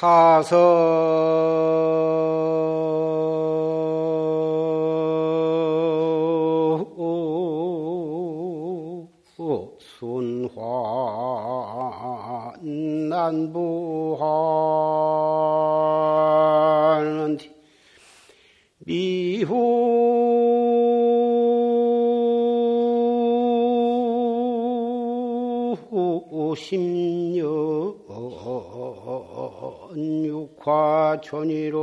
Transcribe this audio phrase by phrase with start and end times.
[0.00, 0.56] 사서
[31.30, 31.79] 육화촌이로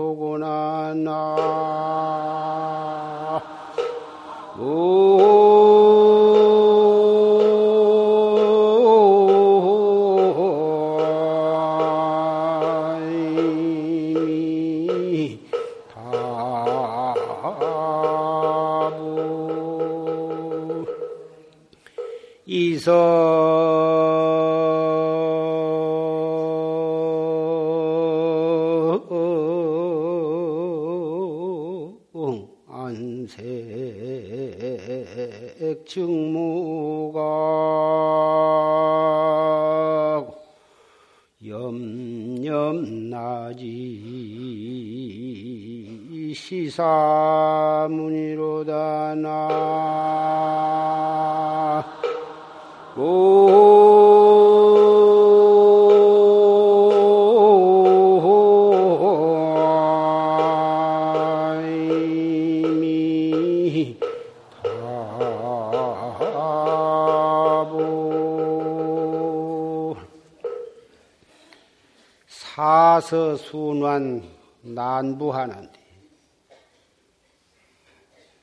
[73.08, 74.22] 사서순환
[74.64, 75.80] 난부하는데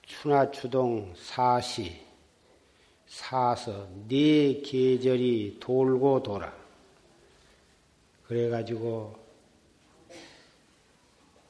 [0.06, 2.00] 추나 추동 사시
[3.06, 6.50] 사서 네 계절이 돌고 돌아
[8.26, 9.14] 그래가지고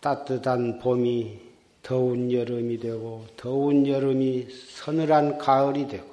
[0.01, 1.41] 따뜻한 봄이
[1.83, 6.13] 더운 여름이 되고 더운 여름이 서늘한 가을이 되고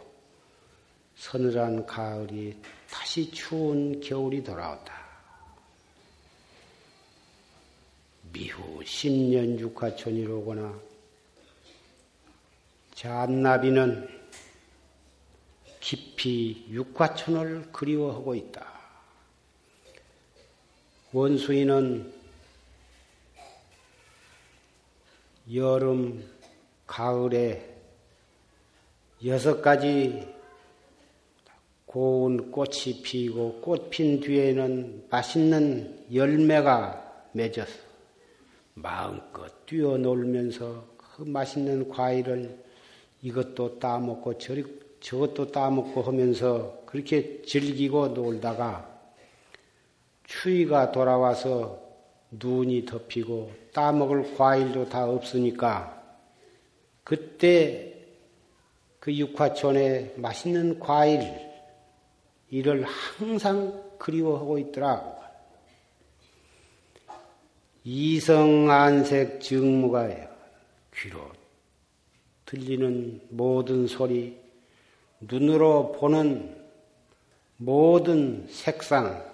[1.16, 2.56] 서늘한 가을이
[2.90, 5.01] 다시 추운 겨울이 돌아온다.
[8.32, 10.80] 미후 10년 육하촌이로거나
[12.96, 14.08] 잔나비는
[15.80, 18.72] 깊이 육화촌을 그리워하고 있다.
[21.12, 22.14] 원수인은
[25.54, 26.24] 여름,
[26.88, 27.76] 가을에
[29.26, 30.28] 여섯 가지
[31.86, 37.91] 고운 꽃이 피고 꽃 핀 뒤에는 맛있는 열매가 맺어서
[38.74, 42.64] 마음껏 뛰어놀면서 그 맛있는 과일을
[43.22, 44.38] 이것도 따먹고
[45.00, 48.90] 저것도 따먹고 하면서 그렇게 즐기고 놀다가
[50.24, 51.80] 추위가 돌아와서
[52.32, 56.02] 눈이 덮이고 따먹을 과일도 다 없으니까
[57.04, 57.92] 그때
[59.00, 61.22] 그 육화촌에 맛있는 과일
[62.50, 65.21] 이를 항상 그리워하고 있더라.
[67.84, 70.30] 이성안색 증무가예요.
[70.96, 71.20] 귀로
[72.46, 74.38] 들리는 모든 소리,
[75.22, 76.62] 눈으로 보는
[77.58, 79.26] 모든 색상,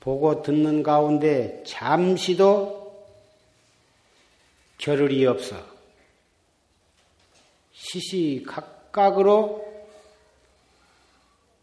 [0.00, 3.06] 보고 듣는 가운데 잠시도
[4.78, 5.56] 겨를이 없어.
[7.72, 9.66] 시시각각으로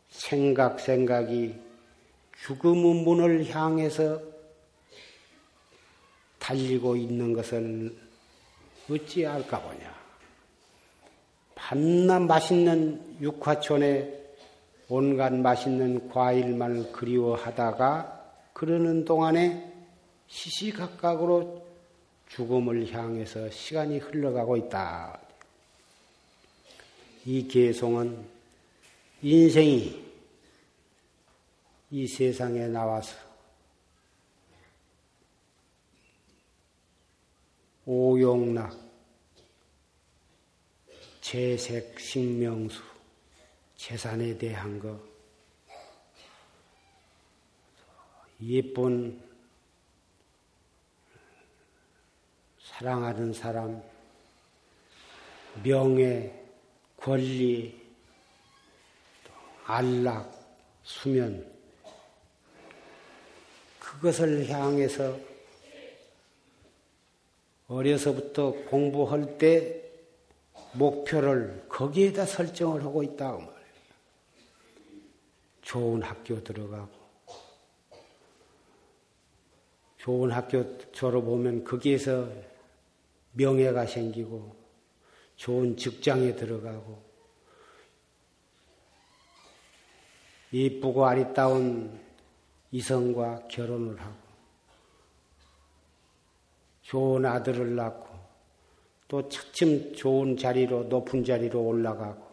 [0.10, 1.56] 생각, 생각이
[2.46, 4.33] 죽음의 문을 향해서
[6.44, 7.96] 달리고 있는 것을
[8.92, 9.96] 어찌 알까 보냐.
[11.56, 14.22] 밤낮 맛있는 육화촌에
[14.90, 19.72] 온갖 맛있는 과일만 그리워하다가 그러는 동안에
[20.28, 21.66] 시시각각으로
[22.28, 25.18] 죽음을 향해서 시간이 흘러가고 있다.
[27.26, 28.18] 이 개송은
[29.22, 30.04] 인생이
[31.92, 33.33] 이 세상에 나와서
[37.86, 38.78] 오용락,
[41.20, 42.82] 재색, 식명수,
[43.76, 45.00] 재산에 대한 거,
[48.42, 49.22] 예쁜
[52.62, 53.82] 사랑하는 사람,
[55.64, 56.34] 명예,
[56.98, 57.82] 권리,
[59.66, 60.32] 안락,
[60.84, 61.54] 수면,
[63.80, 65.33] 그것을 향해서
[67.74, 69.82] 어려서부터 공부할 때
[70.74, 73.38] 목표를 거기에다 설정을 하고 있다.
[73.38, 73.54] 그
[75.62, 76.92] 좋은 학교 들어가고,
[79.98, 82.30] 좋은 학교 졸업하면 거기에서
[83.32, 84.56] 명예가 생기고
[85.36, 87.02] 좋은 직장에 들어가고
[90.52, 92.00] 이쁘고 아리따운
[92.72, 94.23] 이성과 결혼을 하고
[96.84, 98.08] 좋은 아들을 낳고
[99.08, 102.24] 또 차츰 좋은 자리로 높은 자리로 올라가고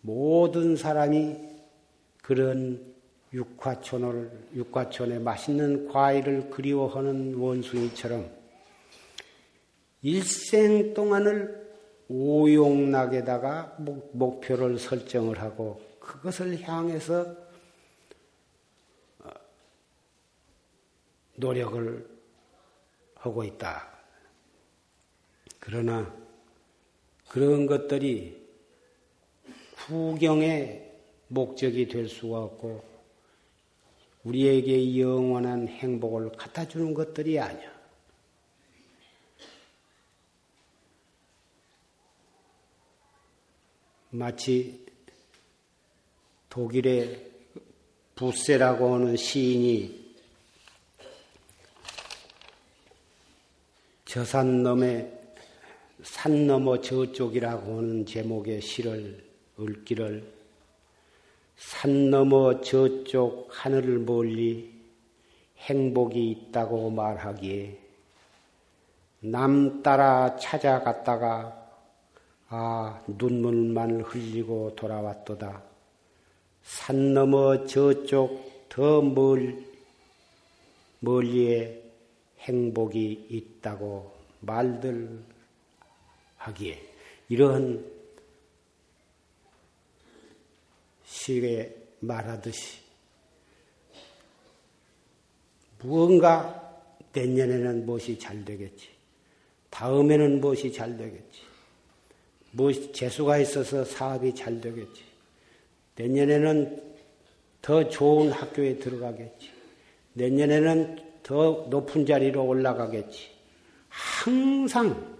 [0.00, 1.36] 모든 사람이
[2.22, 2.94] 그런
[3.32, 8.30] 육화촌을 육화촌에 맛있는 과일을 그리워하는 원숭이처럼
[10.02, 11.64] 일생 동안을
[12.08, 13.76] 오용락에다가
[14.12, 17.43] 목표를 설정을 하고 그것을 향해서
[21.36, 22.08] 노력을
[23.16, 23.90] 하고 있다.
[25.58, 26.14] 그러나
[27.28, 28.44] 그런 것들이
[29.86, 30.92] 구경의
[31.28, 32.84] 목적이 될 수가 없고
[34.24, 37.74] 우리에게 영원한 행복을 갖다 주는 것들이 아니야.
[44.10, 44.86] 마치
[46.48, 47.32] 독일의
[48.14, 50.03] 부세라고 하는 시인이
[54.14, 55.10] 저 산 넘에
[56.04, 59.24] 산 넘어 저쪽이라고 하는 제목의 시를
[59.58, 60.32] 읽기를
[61.56, 64.72] 산 너머 저쪽 하늘을 멀리
[65.58, 67.76] 행복이 있다고 말하기에
[69.22, 71.68] 남 따라 찾아갔다가
[72.50, 75.60] 아 눈물만 흘리고 돌아왔도다.
[76.62, 79.58] 산 너머 저쪽 더 멀,
[81.00, 81.83] 멀리에
[82.44, 85.18] 행복이 있다고 말들
[86.36, 86.80] 하기에
[87.28, 87.84] 이러한
[91.04, 92.78] 시에 말하듯이
[95.80, 96.60] 무언가
[97.12, 98.88] 내년에는 무엇이 잘 되겠지.
[99.70, 101.42] 다음에는 무엇이 잘 되겠지.
[102.52, 105.02] 무엇이 재수가 있어서 사업이 잘 되겠지.
[105.96, 106.94] 내년에는
[107.60, 109.50] 더 좋은 학교에 들어가겠지.
[110.14, 113.30] 내년에는 더 높은 자리로 올라가겠지.
[113.88, 115.14] 항상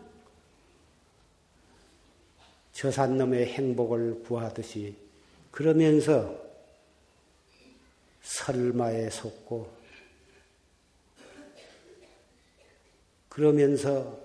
[2.72, 4.94] 저 산놈의 행복을 구하듯이
[5.50, 6.36] 그러면서
[8.22, 9.68] 설마에 속고
[13.28, 14.18] 그러면서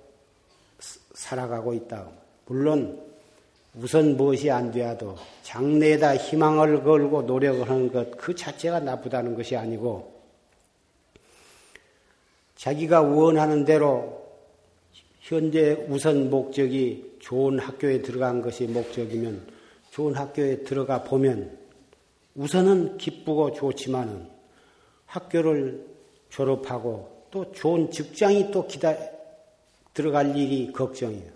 [1.14, 2.10] 살아가고 있다.
[2.46, 3.08] 물론
[3.76, 10.19] 우선 무엇이 안 돼도 장래에다 희망을 걸고 노력을 하는 것 그 자체가 나쁘다는 것이 아니고
[12.60, 14.22] 자기가 원하는 대로
[15.22, 19.48] 현재 우선 목적이 좋은 학교에 들어간 것이 목적이면
[19.92, 21.58] 좋은 학교에 들어가 보면
[22.36, 24.28] 우선은 기쁘고 좋지만은
[25.06, 25.86] 학교를
[26.28, 28.94] 졸업하고 또 좋은 직장이 또 기다
[29.94, 31.32] 들어갈 일이 걱정이에요.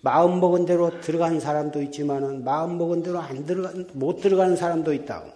[0.00, 5.30] 마음 먹은 대로 들어간 사람도 있지만은 마음 먹은 대로 안 들어가 못 들어가는 사람도 있다고.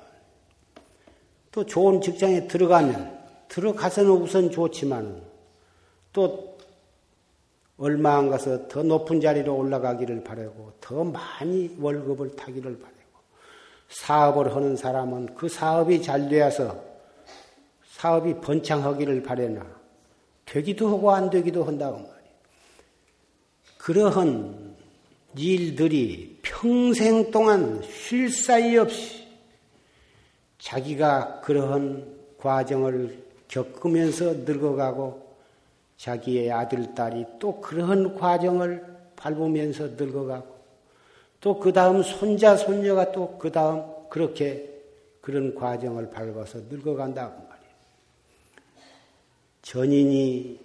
[1.52, 3.21] 또 좋은 직장에 들어가면
[3.52, 5.22] 들어가서는 우선 좋지만은
[6.14, 6.56] 또
[7.76, 13.02] 얼마 안 가서 더 높은 자리로 올라가기를 바라고 더 많이 월급을 타기를 바라고
[13.90, 16.82] 사업을 하는 사람은 그 사업이 잘 되어서
[17.90, 19.66] 사업이 번창하기를 바래나
[20.46, 22.12] 되기도 하고 안 되기도 한다고 말이에요.
[23.76, 24.76] 그러한
[25.36, 29.26] 일들이 평생 동안 쉴 사이 없이
[30.58, 35.30] 자기가 그러한 과정을 겪으면서 늙어가고
[35.98, 38.82] 자기의 아들, 딸이 또 그런 과정을
[39.14, 40.52] 밟으면서 늙어가고
[41.40, 44.70] 또 그 다음 손자, 손녀가 또 그 다음 그렇게
[45.20, 47.74] 그런 과정을 밟아서 늙어간다고 말이에요.
[49.60, 50.58] 전인이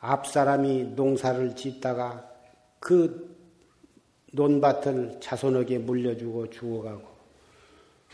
[0.00, 2.28] 앞 사람이 농사를 짓다가
[2.80, 3.36] 그
[4.32, 7.02] 논밭을 자손에게 물려주고 죽어가고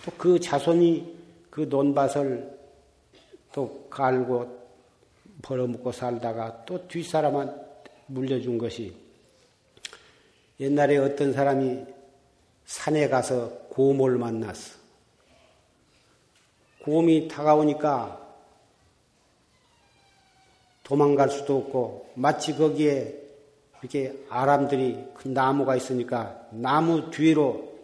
[0.04, 1.19] 또 그 자손이
[1.50, 2.58] 그 논밭을
[3.52, 4.58] 또 갈고
[5.42, 7.68] 벌어먹고 살다가 또 뒷사람한
[8.06, 8.94] 물려준 것이
[10.60, 11.84] 옛날에 어떤 사람이
[12.66, 14.78] 산에 가서 곰을 만났어.
[16.84, 18.18] 곰이 다가오니까
[20.84, 23.20] 도망갈 수도 없고 마치 거기에
[23.80, 27.78] 이렇게 아람들이 큰 나무가 있으니까 나무 뒤로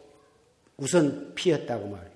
[0.77, 2.16] 우선 피했다고 말이에요.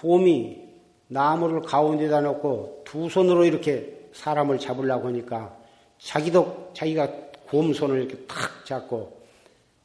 [0.00, 0.62] 곰이
[1.08, 5.56] 나무를 가운데다 놓고 두 손으로 이렇게 사람을 잡으려고 하니까
[5.98, 7.08] 자기도 자기가
[7.48, 9.16] 곰 손을 이렇게 탁 잡고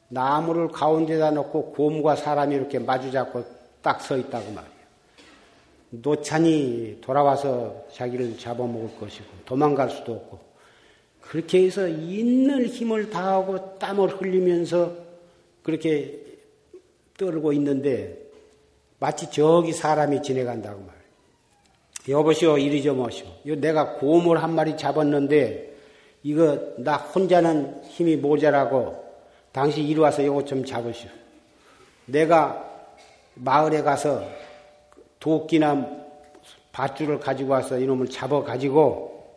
[0.09, 3.43] 나무를 가운데다 놓고 곰과 사람이 이렇게 마주 잡고
[3.81, 4.81] 딱 서 있다고 말이에요.
[5.91, 10.39] 노찬이 돌아와서 자기를 잡아먹을 것이고 도망갈 수도 없고
[11.19, 14.95] 그렇게 해서 있는 힘을 다하고 땀을 흘리면서
[15.63, 16.19] 그렇게
[17.17, 18.20] 떨고 있는데
[19.01, 22.19] 마치 저기 사람이 지내간다고 말이에요.
[22.19, 23.25] 여보시오 이리 좀 오시오.
[23.57, 25.73] 내가 곰을 한 마리 잡았는데
[26.21, 29.03] 이거 나 혼자는 힘이 모자라고
[29.51, 31.09] 당신 이리 와서 이것 좀 잡으시오.
[32.05, 32.63] 내가
[33.33, 34.23] 마을에 가서
[35.19, 35.83] 도끼나
[36.71, 39.35] 밧줄을 가지고 와서 이놈을 잡아 가지고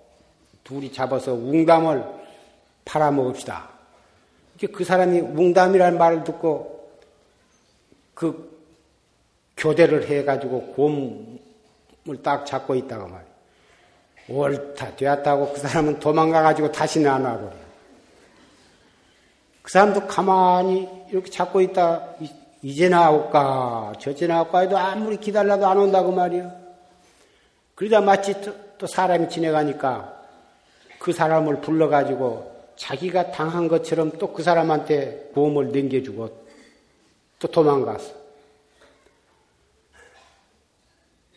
[0.62, 2.04] 둘이 잡아서 웅담을
[2.84, 3.70] 팔아먹읍시다.
[4.74, 6.90] 그 사람이 웅담이라는 말을 듣고
[8.12, 8.53] 그
[9.56, 13.34] 교대를 해가지고 곰을 딱 잡고 있다가 말이야.
[14.28, 17.52] 옳다, 되었다고 그 사람은 도망가가지고 다시는 안 와버려.
[19.62, 22.14] 그 사람도 가만히 이렇게 잡고 있다,
[22.62, 26.50] 이제 나올까, 저제 나올까 해도 아무리 기다려도 안 온다고 말이야.
[27.74, 30.22] 그러다 마치 또, 또 사람이 지내가니까
[30.98, 36.44] 그 사람을 불러가지고 자기가 당한 것처럼 또 그 사람한테 보험을 넘겨주고
[37.38, 38.23] 또 도망갔어.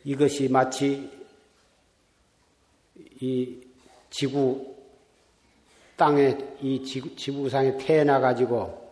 [0.08, 1.10] 이것이 마치
[3.20, 3.58] 이
[4.10, 4.74] 지구
[5.98, 8.90] 땅에 이 지구, 지구상에 태어나 가지고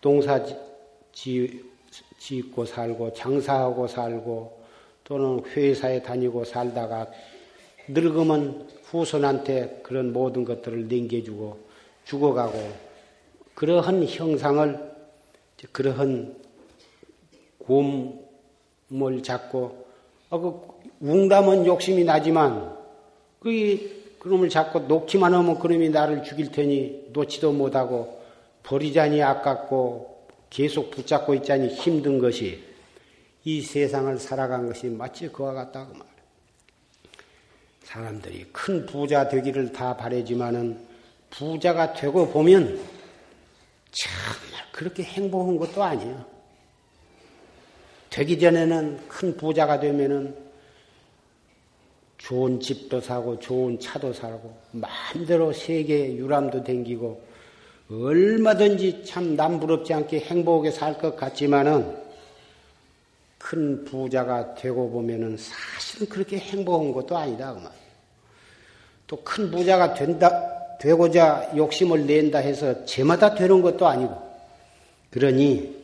[0.00, 0.42] 동사
[1.12, 1.62] 지,
[2.18, 4.64] 짓고 살고 장사하고 살고
[5.04, 7.06] 또는 회사에 다니고 살다가
[7.86, 11.58] 늙으면 후손한테 그런 모든 것들을 남겨주고
[12.06, 12.72] 죽어가고
[13.54, 14.94] 그러한 형상을
[15.72, 16.42] 그러한
[17.58, 19.79] 곰을 잡고
[21.00, 22.76] 웅담은 욕심이 나지만
[23.40, 28.20] 그 그놈을 잡고 놓기만 하면 그놈이 나를 죽일 테니 놓지도 못하고
[28.62, 32.62] 버리자니 아깝고 계속 붙잡고 있자니 힘든 것이
[33.44, 36.10] 이 세상을 살아간 것이 마치 그와 같다고 말해.
[37.84, 40.78] 사람들이 큰 부자 되기를 다 바라지만은
[41.30, 42.78] 부자가 되고 보면
[43.90, 46.24] 정말 그렇게 행복한 것도 아니에요.
[48.10, 50.34] 되기 전에는 큰 부자가 되면은
[52.18, 57.22] 좋은 집도 사고 좋은 차도 사고 마음대로 세계 유람도 댕기고
[57.90, 61.96] 얼마든지 참 남부럽지 않게 행복하게 살 것 같지만은
[63.38, 67.54] 큰 부자가 되고 보면은 사실은 그렇게 행복한 것도 아니다.
[67.54, 67.68] 그
[69.06, 74.14] 또큰 부자가 된다, 되고자 욕심을 낸다 해서 제마다 되는 것도 아니고.
[75.10, 75.79] 그러니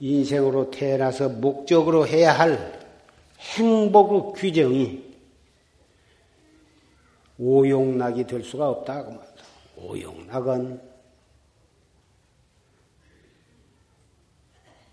[0.00, 2.78] 인생으로 태어나서 목적으로 해야 할
[3.38, 5.04] 행복의 규정이
[7.38, 9.04] 오용락이 될 수가 없다.
[9.04, 9.44] 그 말이다.
[9.76, 10.80] 오용락은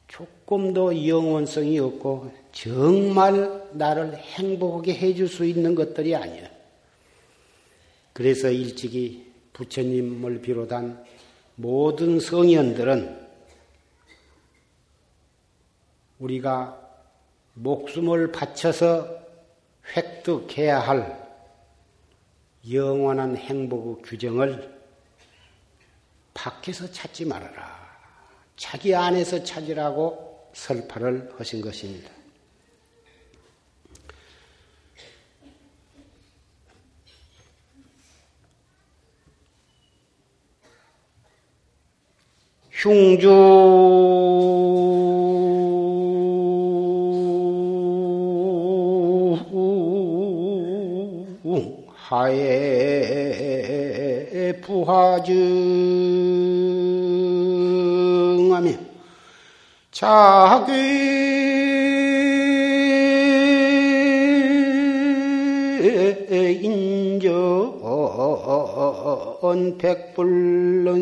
[0.08, 6.50] 조금도 영원성이 없고 정말 나를 행복하게 해줄 수 있는 것들이 아니야.
[8.14, 11.04] 그래서 일찍이 부처님을 비롯한
[11.56, 13.25] 모든 성현들은
[16.26, 16.82] 우리가
[17.54, 19.24] 목숨을 바쳐서
[19.96, 21.24] 획득해야 할
[22.70, 24.76] 영원한 행복의 규정을
[26.34, 27.76] 밖에서 찾지 말아라.
[28.58, 32.10] 자기 안에서 찾으라고 설파를 하신 것입니다.
[42.72, 43.30] 흉주
[52.16, 53.82] 하에
[54.62, 55.36] 부하증하며
[59.92, 60.72] 자기
[66.64, 67.26] 인전
[69.78, 70.96] 백불능이니라나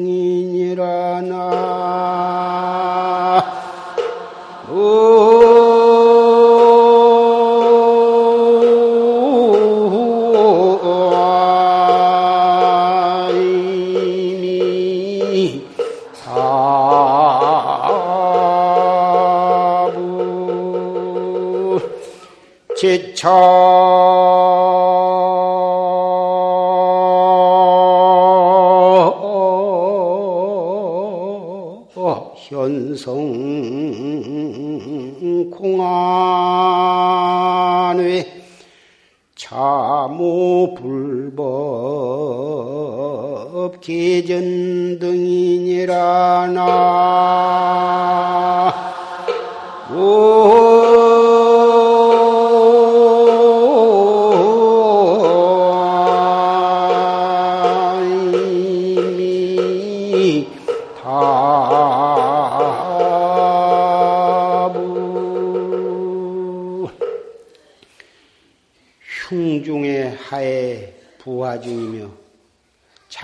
[23.23, 23.29] 제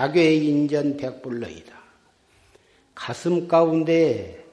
[0.00, 1.78] 자괴 인전 백불러이다.
[2.94, 4.46] 가슴 가운데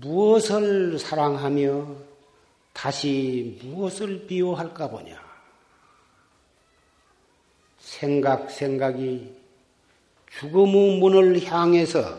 [0.00, 1.94] 무엇을 사랑하며
[2.72, 5.16] 다시 무엇을 비호할까 보냐.
[7.78, 9.32] 생각, 생각이
[10.40, 12.18] 죽음의 문을 향해서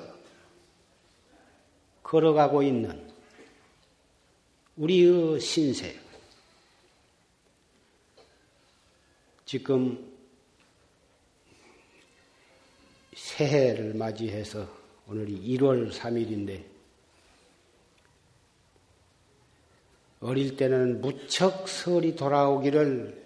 [2.03, 3.05] 걸어가고 있는
[4.77, 5.99] 우리의 신세.
[9.43, 10.10] 지금
[13.35, 14.67] 새해를 맞이해서
[15.07, 16.63] 오늘이 1월 3일인데
[20.19, 23.21] 어릴 때는 무척 설이 돌아오기를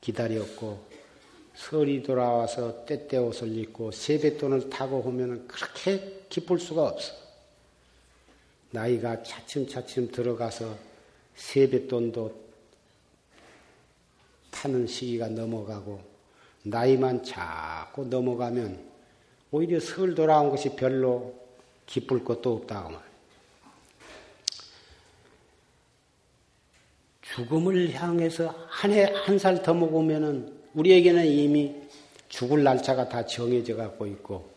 [0.00, 0.86] 기다렸고
[1.54, 7.12] 설이 돌아와서 때때 옷을 입고 세뱃돈을 타고 오면 그렇게 기쁠 수가 없어.
[8.70, 10.78] 나이가 차츰차츰 들어가서
[11.34, 12.42] 세뱃돈도
[14.50, 16.00] 타는 시기가 넘어가고
[16.62, 18.91] 나이만 자꾸 넘어가면
[19.52, 21.34] 오히려 설 돌아온 것이 별로
[21.86, 23.02] 기쁠 것도 없다고 말.
[27.22, 31.74] 죽음을 향해서 한 해 한 살 더 먹으면은 우리에게는 이미
[32.28, 34.48] 죽을 날짜가 다 정해져 갖고 있고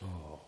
[0.00, 0.40] 어,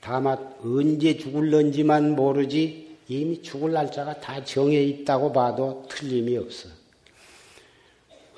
[0.00, 6.68] 다만 언제 죽을런지만 모르지 이미 죽을 날짜가 다 정해 있다고 봐도 틀림이 없어.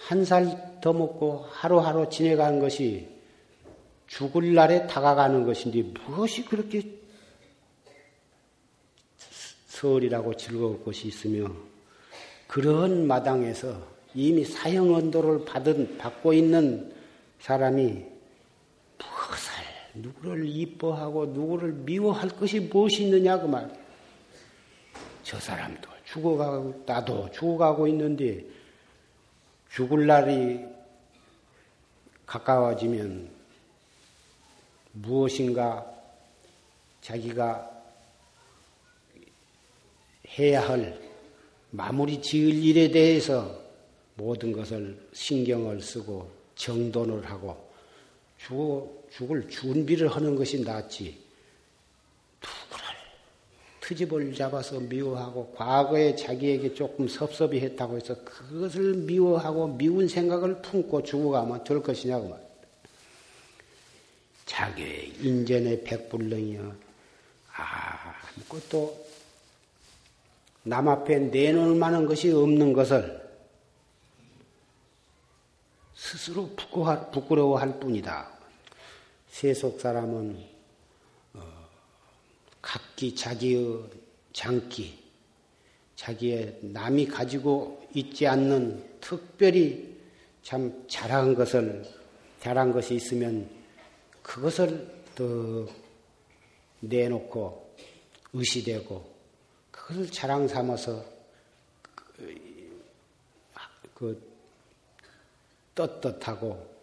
[0.08, 3.08] 한 살 더 먹고 하루하루 지내가는 것이
[4.06, 6.82] 죽을 날에 다가가는 것인데 무엇이 그렇게
[9.68, 11.50] 설이라고 즐거울 것이 있으며
[12.46, 13.80] 그런 마당에서
[14.14, 16.94] 이미 사형 언도를 받은 받고 있는
[17.40, 18.04] 사람이
[18.98, 19.52] 무엇을
[19.94, 23.74] 누구를 이뻐하고 누구를 미워할 것이 무엇이 있느냐 그 말.
[25.22, 28.44] 저 사람도 죽어가고 나도 죽어가고 있는데
[29.74, 30.60] 죽을 날이
[32.26, 33.28] 가까워지면
[34.92, 35.84] 무엇인가
[37.00, 37.70] 자기가
[40.38, 40.96] 해야 할
[41.72, 43.60] 마무리 지을 일에 대해서
[44.14, 47.68] 모든 것을 신경을 쓰고 정돈을 하고
[49.10, 51.23] 죽을 준비를 하는 것이 낫지.
[53.86, 61.64] 트집을 잡아서 미워하고 과거에 자기에게 조금 섭섭이 했다고 해서 그것을 미워하고 미운 생각을 품고 죽어가면
[61.64, 62.40] 될 것이냐고 말.
[64.46, 66.74] 자기 인전의 백불능이여
[68.38, 69.06] 아무것도
[70.62, 73.22] 남 앞에 내놓을 만한 것이 없는 것을
[75.94, 76.48] 스스로
[77.12, 78.30] 부끄러워할 뿐이다.
[79.28, 80.53] 세속 사람은
[82.64, 83.84] 각기 자기의
[84.32, 84.98] 장기,
[85.96, 89.94] 자기의 남이 가지고 있지 않는 특별히
[90.42, 91.84] 참 잘한 것을,
[92.40, 93.48] 잘한 것이 있으면
[94.22, 95.68] 그것을 더
[96.80, 97.76] 내놓고
[98.32, 99.14] 의시되고
[99.70, 101.04] 그것을 자랑 삼아서
[102.14, 102.82] 그,
[103.92, 104.34] 그
[105.74, 106.74] 떳떳하고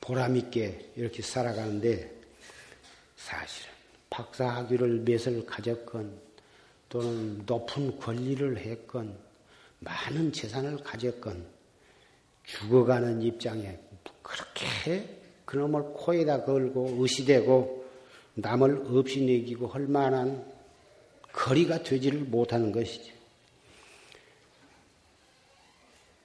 [0.00, 2.10] 보람있게 이렇게 살아가는데
[3.16, 3.69] 사실은
[4.10, 6.12] 박사학위를 몇을 가졌건
[6.88, 9.16] 또는 높은 권리를 했건
[9.78, 11.46] 많은 재산을 가졌건
[12.44, 13.78] 죽어가는 입장에
[14.22, 17.88] 그렇게 그놈을 코에다 걸고 의시되고
[18.34, 20.44] 남을 없이 내기고 할 만한
[21.32, 23.12] 거리가 되지를 못하는 것이죠.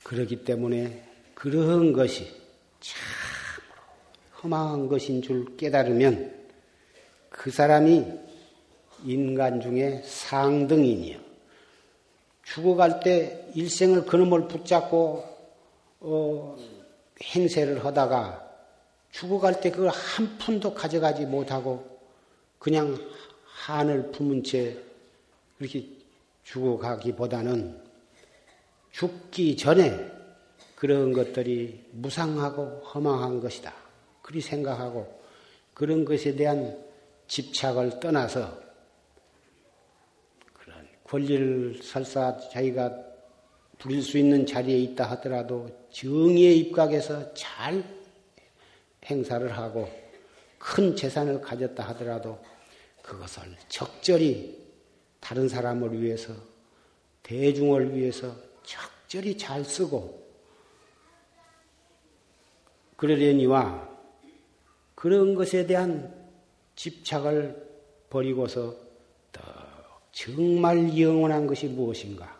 [0.03, 2.25] 그렇기 때문에 그런 것이
[2.79, 6.44] 참으로 험한 것인 줄 깨달으면
[7.35, 8.05] 그 사람이
[9.03, 11.19] 인간 중에 상등인이요.
[12.43, 15.23] 죽어갈 때 일생을 그놈을 붙잡고
[15.99, 16.57] 어,
[17.21, 18.41] 행세를 하다가
[19.11, 21.99] 죽어갈 때 그걸 한 푼도 가져가지 못하고
[22.57, 22.97] 그냥
[23.43, 24.77] 한을 품은 채
[25.57, 25.87] 그렇게
[26.43, 27.81] 죽어가기보다는
[28.91, 30.09] 죽기 전에
[30.75, 33.73] 그런 것들이 무상하고 허망한 것이다.
[34.21, 35.19] 그리 생각하고
[35.73, 36.84] 그런 것에 대한
[37.27, 38.59] 집착을 떠나서
[40.53, 43.05] 그런 권리를 설사 자기가
[43.77, 47.83] 부릴 수 있는 자리에 있다 하더라도 정의에 입각해서 잘
[49.05, 49.89] 행사를 하고
[50.57, 52.41] 큰 재산을 가졌다 하더라도
[53.01, 54.65] 그것을 적절히
[55.19, 56.33] 다른 사람을 위해서
[57.21, 60.25] 대중을 위해서 적절히 잘 쓰고
[62.95, 63.89] 그러려니와
[64.95, 66.14] 그런 것에 대한
[66.75, 67.65] 집착을
[68.09, 68.75] 버리고서
[70.11, 72.35] 정말 영원한 것이 무엇인가?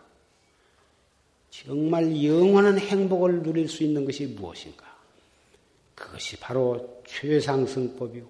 [1.50, 4.84] 정말 영원한 행복을 누릴 수 있는 것이 무엇인가?
[5.94, 8.28] 그것이 바로 최상승법이고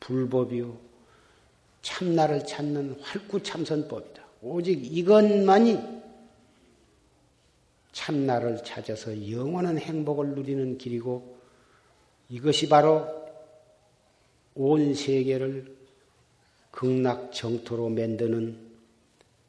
[0.00, 0.78] 불법이요
[1.82, 4.22] 참나를 찾는 활구참선법이다.
[4.42, 5.78] 오직 이것만이
[7.92, 11.38] 참나를 찾아서 영원한 행복을 누리는 길이고
[12.28, 13.21] 이것이 바로
[14.54, 15.76] 온 세계를
[16.70, 18.56] 극락 정토로 만드는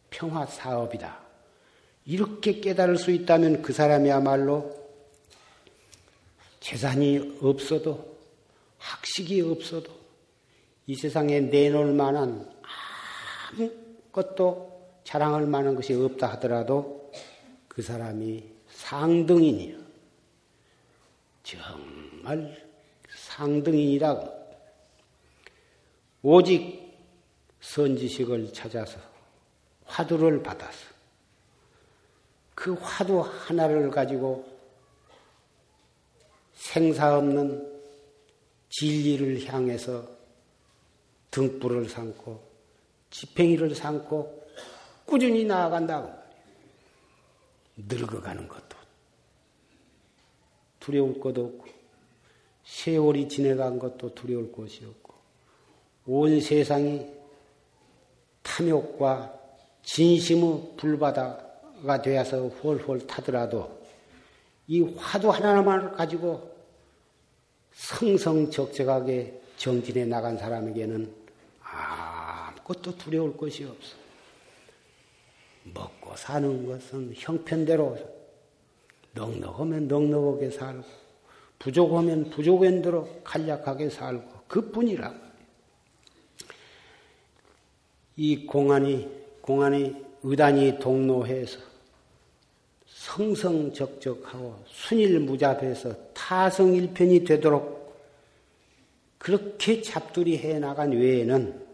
[0.10, 1.20] 평화 사업이다.
[2.06, 4.84] 이렇게 깨달을 수 있다면 그 사람이야말로
[6.60, 8.18] 재산이 없어도
[8.78, 9.92] 학식이 없어도
[10.88, 12.50] 이 세상에 내놓을 만한
[14.12, 17.12] 아무것도 자랑할 만한 것이 없다 하더라도
[17.68, 19.78] 그 사람이 상등인이야.
[21.44, 22.64] 정말
[23.10, 24.43] 상등인이라고.
[26.24, 26.82] 오직
[27.60, 28.98] 선지식을 찾아서
[29.86, 30.94] 화두를 받아서
[32.56, 34.46] 그 화두 하나를 가지고
[36.54, 37.72] 생사 없는
[38.70, 40.08] 진리를 향해서
[41.30, 42.42] 등불을 삼고
[43.10, 44.48] 지팽이를 삼고
[45.06, 46.24] 꾸준히 나아간다고.
[47.76, 48.78] 늙어가는 것도
[50.80, 51.66] 두려울 것도 없고
[52.64, 55.03] 세월이 지내간 것도 두려울 것이 없고
[56.06, 57.06] 온 세상이
[58.42, 59.34] 탐욕과
[59.84, 63.84] 진심의 불바다가 되어서 홀홀 타더라도
[64.68, 66.52] 이 화두 하나만 가지고
[67.74, 71.14] 성성적적하게 정진해 나간 사람에게는
[71.62, 73.96] 아무것도 두려울 것이 없어.
[75.64, 77.98] 먹고 사는 것은 형편대로
[79.14, 80.84] 넉넉하면 넉넉하게 살고
[81.60, 85.23] 부족하면 부족한 대로 간략하게 살고 그뿐이라고.
[88.16, 89.10] 이 공안이
[89.42, 91.60] 공안이 의단이 동로해서
[92.86, 97.84] 성성적적하고 순일무잡해서 타성일편이 되도록
[99.18, 101.66] 그렇게 잡두리 해 나간 외에는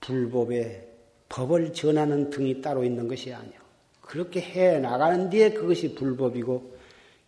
[0.00, 0.88] 불법의
[1.28, 3.60] 법을 전하는 등이 따로 있는 것이 아니요.
[4.00, 6.76] 그렇게 해 나가는 뒤에 그것이 불법이고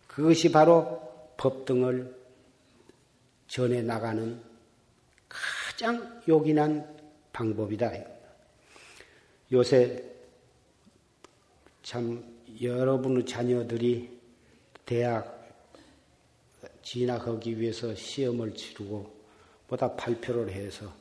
[0.07, 1.01] 그것이 바로
[1.37, 2.15] 법 등을
[3.47, 4.39] 전해 나가는
[5.27, 6.94] 가장 요긴한
[7.35, 7.91] 방법이다.
[9.51, 10.01] 요새
[11.83, 12.23] 참
[12.61, 14.09] 여러분의 자녀들이
[14.85, 15.35] 대학
[16.81, 19.13] 진학하기 위해서 시험을 치르고
[19.67, 20.93] 보다 발표를 해서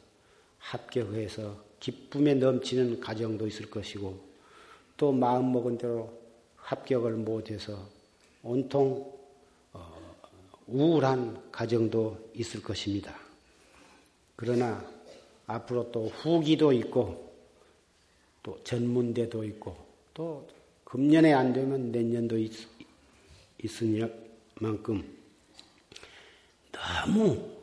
[0.58, 4.18] 합격해서 기쁨에 넘치는 가정도 있을 것이고
[4.96, 6.20] 또 마음먹은 대로
[6.56, 7.86] 합격을 못해서
[8.42, 9.12] 온통
[9.72, 10.16] 어,
[10.66, 13.14] 우울한 가정도 있을 것입니다.
[14.34, 14.93] 그러나
[15.46, 17.32] 앞으로 또 후기도 있고
[18.42, 19.76] 또 전문대도 있고
[20.12, 20.46] 또
[20.84, 22.52] 금년에 안 되면 내년도 있,
[23.62, 24.02] 있으니
[24.60, 25.02] 만큼
[26.70, 27.54] 너무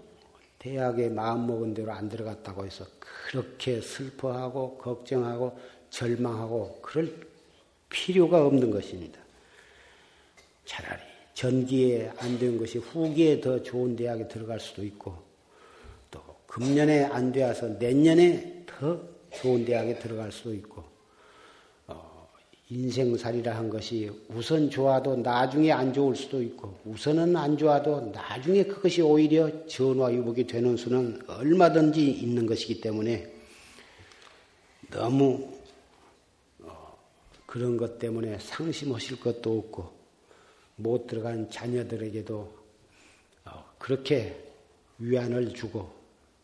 [0.59, 5.57] 대학에 마음먹은 대로 안 들어갔다고 해서 그렇게 슬퍼하고 걱정하고
[5.89, 7.27] 절망하고 그럴
[7.89, 9.19] 필요가 없는 것입니다.
[10.65, 11.01] 차라리
[11.33, 15.30] 전기에 안 된 것이 후기에 더 좋은 대학에 들어갈 수도 있고 또
[16.51, 18.99] 금년에 안 되어서 내년에 더
[19.33, 20.83] 좋은 대학에 들어갈 수도 있고
[22.69, 29.01] 인생살이라 한 것이 우선 좋아도 나중에 안 좋을 수도 있고 우선은 안 좋아도 나중에 그것이
[29.01, 33.33] 오히려 전화유복이 되는 수는 얼마든지 있는 것이기 때문에
[34.89, 35.49] 너무
[36.59, 36.97] 어,
[37.45, 39.91] 그런 것 때문에 상심하실 것도 없고
[40.77, 42.53] 못 들어간 자녀들에게도
[43.45, 44.49] 어, 그렇게
[44.97, 46.00] 위안을 주고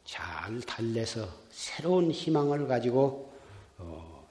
[0.07, 3.29] 잘 달래서 새로운 희망을 가지고
[3.77, 4.25] 어,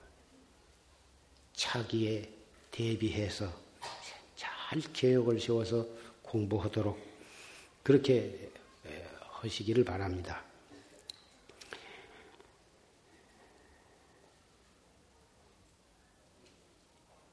[1.53, 2.31] 차기에
[2.71, 3.53] 대비해서
[4.35, 5.87] 잘 계획을 세워서
[6.23, 6.99] 공부하도록
[7.83, 8.51] 그렇게
[9.21, 10.43] 하시기를 바랍니다.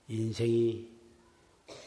[0.09, 0.89] 인생이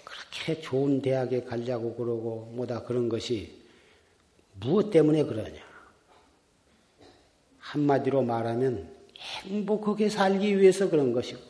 [0.05, 3.63] 그렇게 좋은 대학에 가려고 그러고 뭐다 그런 것이
[4.55, 5.76] 무엇 때문에 그러냐?
[7.67, 11.47] 한마디로 말하면 행복하게 살기 위해서 그런 것이거든.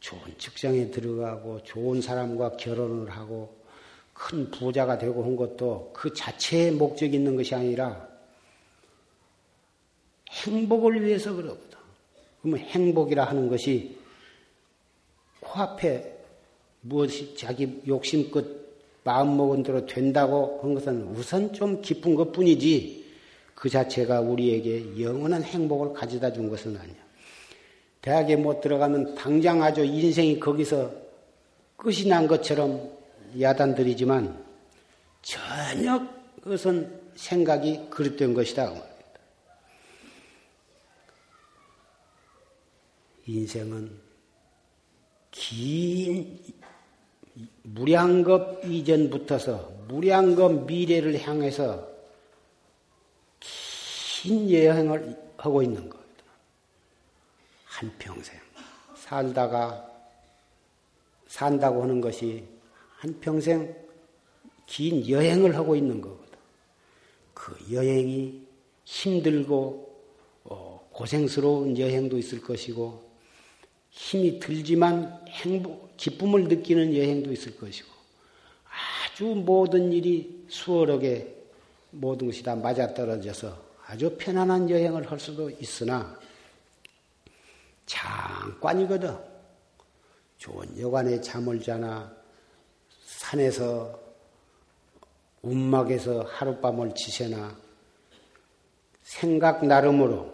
[0.00, 3.56] 좋은 직장에 들어가고 좋은 사람과 결혼을 하고
[4.12, 8.06] 큰 부자가 되고 한 것도 그 자체의 목적이 있는 것이 아니라
[10.30, 11.78] 행복을 위해서 그러거든.
[12.42, 13.96] 그러면 행복이라 하는 것이
[15.40, 16.18] 코앞에
[16.82, 18.44] 무엇이 자기 욕심껏
[19.04, 23.03] 마음먹은 대로 된다고 한 것은 우선 좀 기쁜 것 뿐이지
[23.54, 27.04] 그 자체가 우리에게 영원한 행복을 가져다 준 것은 아니야.
[28.02, 30.92] 대학에 못 들어가면 당장 아주 인생이 거기서
[31.76, 32.90] 끝이 난 것처럼
[33.40, 34.44] 야단들이지만
[35.22, 36.06] 전혀
[36.42, 38.74] 그것은 생각이 그릇된 것이다.
[43.26, 43.90] 인생은
[45.30, 46.38] 긴
[47.62, 51.93] 무량겁 이전부터서 무량겁 미래를 향해서
[54.24, 56.24] 긴 여행을 하고 있는 겁니다.
[57.66, 58.40] 한평생.
[58.96, 59.86] 살다가,
[61.26, 62.42] 산다고 하는 것이
[62.96, 63.76] 한평생
[64.64, 66.38] 긴 여행을 하고 있는 거거든.
[67.34, 68.46] 그 여행이
[68.86, 69.94] 힘들고,
[70.44, 73.06] 어, 고생스러운 여행도 있을 것이고,
[73.90, 77.90] 힘이 들지만 행복, 기쁨을 느끼는 여행도 있을 것이고,
[79.04, 81.44] 아주 모든 일이 수월하게
[81.90, 86.18] 모든 것이 다 맞아떨어져서 아주 편안한 여행을 할 수도 있으나,
[87.86, 89.16] 잠깐이거든.
[90.38, 92.12] 좋은 여관에 잠을 자나,
[93.04, 94.00] 산에서,
[95.42, 97.56] 움막에서 하룻밤을 지새나,
[99.02, 100.32] 생각 나름으로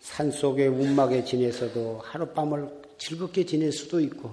[0.00, 4.30] 산속의 움막에 지내서도 하룻밤을 즐겁게 지낼 수도 있고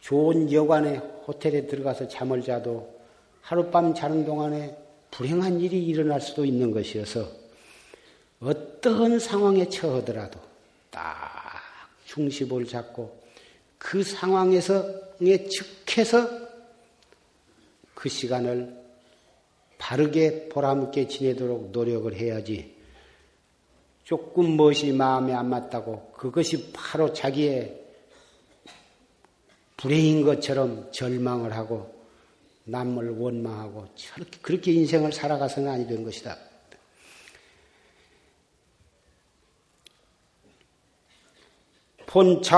[0.00, 0.96] 좋은 여관에
[1.26, 2.98] 호텔에 들어가서 잠을 자도
[3.42, 7.28] 하룻밤 자는 동안에 불행한 일이 일어날 수도 있는 것이어서
[8.40, 10.38] 어떠한 상황에 처하더라도
[10.90, 11.60] 딱
[12.04, 13.22] 중심을 잡고
[13.78, 16.28] 그 상황에서에 즉해서
[17.94, 18.76] 그 시간을
[19.78, 22.74] 바르게 보람있게 지내도록 노력을 해야지
[24.04, 27.84] 조금 무엇이 마음에 안 맞다고 그것이 바로 자기의
[29.76, 31.95] 불행인 것처럼 절망을 하고
[32.66, 33.86] 남을 원망하고
[34.42, 36.36] 그렇게 인생을 살아가서는 아니 된 것이다.
[42.06, 42.56] 본차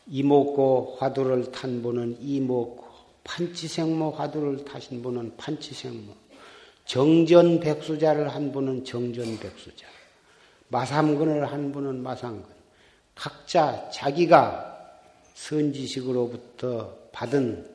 [0.11, 2.85] 이목고 화두를 탄 분은 이목고
[3.23, 6.13] 판치생모 화두를 타신 분은 판치생모
[6.85, 9.87] 정전백수자를 한 분은 정전백수자
[10.67, 12.43] 마삼근을 한 분은 마삼근
[13.15, 14.99] 각자 자기가
[15.33, 17.69] 선지식으로부터 받은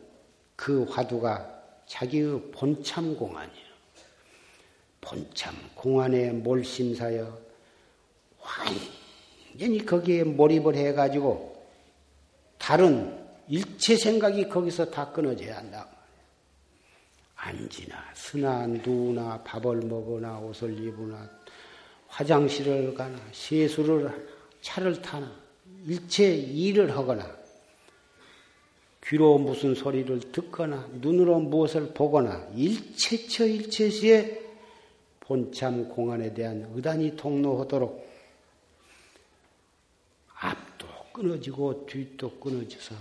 [0.56, 1.54] 그 화두가
[1.86, 3.66] 자기의 본참 공안이에요.
[5.00, 7.38] 본참 공안에 몰심사여
[8.40, 11.55] 완전히 거기에 몰입을 해가지고
[12.66, 15.86] 다른 일체 생각이 거기서 다 끊어져야 한다.
[17.36, 21.30] 앉으나 쓰나 누나 밥을 먹으나 옷을 입으나
[22.08, 24.18] 화장실을 가나 세수를 하나
[24.62, 25.32] 차를 타나
[25.86, 27.36] 일체 일을 하거나
[29.04, 34.42] 귀로 무슨 소리를 듣거나 눈으로 무엇을 보거나 일체처 일체시에
[35.20, 38.10] 본참 공안에 대한 의단이 통로하도록
[40.40, 42.94] 앞도 끊어지고 뒤도 끊어져서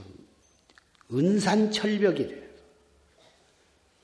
[1.11, 2.47] 은산철벽이래.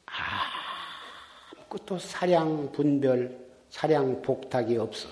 [0.06, 5.08] 아무것도 사량 분별, 사량 복탁이 없어.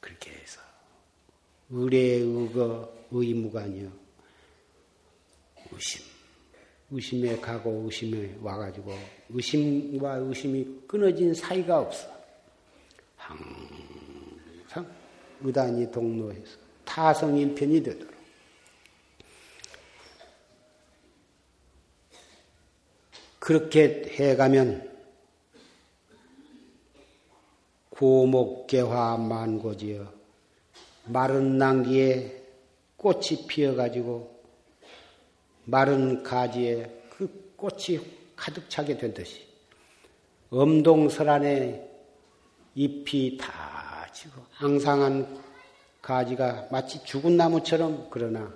[0.00, 0.60] 그렇게 해서
[1.70, 3.90] 의례의거 의무관이요.
[5.70, 6.04] 의심.
[6.90, 8.92] 의심에 가고 의심에 와가지고
[9.30, 12.06] 의심과 의심이 끊어진 사이가 없어.
[13.16, 13.81] 항상
[15.42, 18.12] 의단이 동로해서 타성일편이 되도록.
[23.38, 24.88] 그렇게 해가면
[27.90, 30.12] 고목계화 만고지어
[31.06, 32.42] 마른 난기에
[32.96, 34.42] 꽃이 피어가지고
[35.64, 37.98] 마른 가지에 그 꽃이
[38.36, 39.44] 가득 차게 된 듯이
[40.50, 41.90] 엄동설안에
[42.74, 43.81] 잎이 다
[44.12, 44.42] 지고.
[44.58, 45.42] 앙상한
[46.00, 48.52] 가지가 마치 죽은 나무처럼 그러나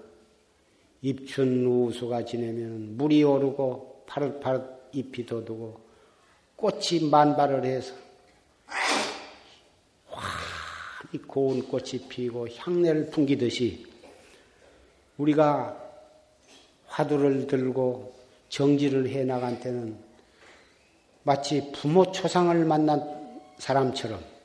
[1.02, 5.80] 입춘 우수가 지내면 물이 오르고 파릇파릇 잎이 돋고
[6.56, 7.94] 꽃이 만발을 해서
[10.08, 13.86] 환히 고운 꽃이 피고 향내를 풍기듯이
[15.18, 15.76] 우리가
[16.86, 18.14] 화두를 들고
[18.48, 19.98] 정지를 해 나간 때는
[21.22, 23.02] 마치 부모 초상을 만난
[23.58, 24.35] 사람처럼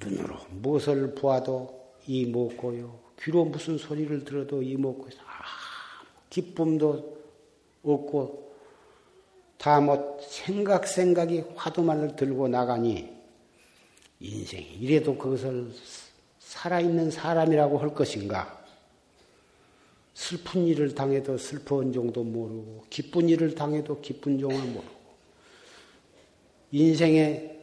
[0.00, 2.98] 눈으로 무엇을 보아도 이먹고요.
[3.20, 5.42] 귀로 무슨 소리를 들어도 이먹고 아,
[6.30, 7.18] 기쁨도
[7.82, 8.48] 없고
[9.58, 13.08] 다 뭐 생각 생각이 화두만을 들고 나가니
[14.20, 15.70] 인생이 이래도 그것을
[16.38, 18.56] 살아있는 사람이라고 할 것인가?
[20.14, 24.98] 슬픈 일을 당해도 슬픈 정도 모르고 기쁜 일을 당해도 기쁜 종을 모르고
[26.72, 27.57] 인생에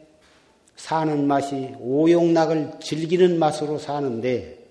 [0.76, 4.66] 사는 맛이 오용락을 즐기는 맛으로 사는데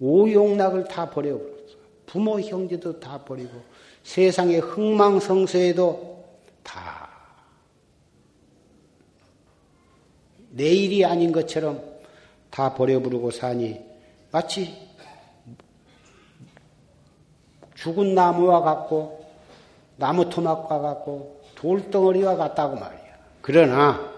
[0.00, 1.80] 오용락을 다 버려버렸어.
[2.06, 3.62] 부모 형제도 다 버리고
[4.02, 6.24] 세상의 흥망성쇠에도
[6.62, 7.08] 다
[10.50, 11.82] 내일이 아닌 것처럼
[12.50, 13.80] 다 버려버리고 사니
[14.32, 14.90] 마치
[17.74, 19.24] 죽은 나무와 같고
[19.96, 23.18] 나무 토막과 같고 돌덩어리와 같다고 말이야.
[23.42, 24.09] 그러나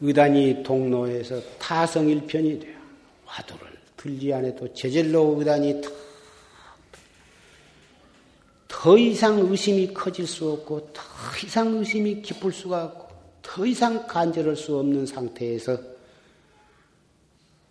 [0.00, 2.78] 의단이 동로에서 타성일편이 돼요.
[3.24, 5.90] 화두를 들지 않아도 제절로 의단이 더,
[8.68, 11.02] 더 이상 의심이 커질 수 없고 더
[11.44, 13.08] 이상 의심이 깊을 수가 없고
[13.42, 15.78] 더 이상 간절할 수 없는 상태에서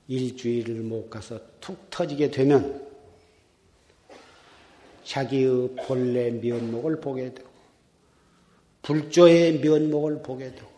[0.09, 2.85] 일주일을 못 가서 툭 터지게 되면
[5.03, 7.47] 자기의 본래 면목을 보게 되고
[8.81, 10.76] 불조의 면목을 보게 되고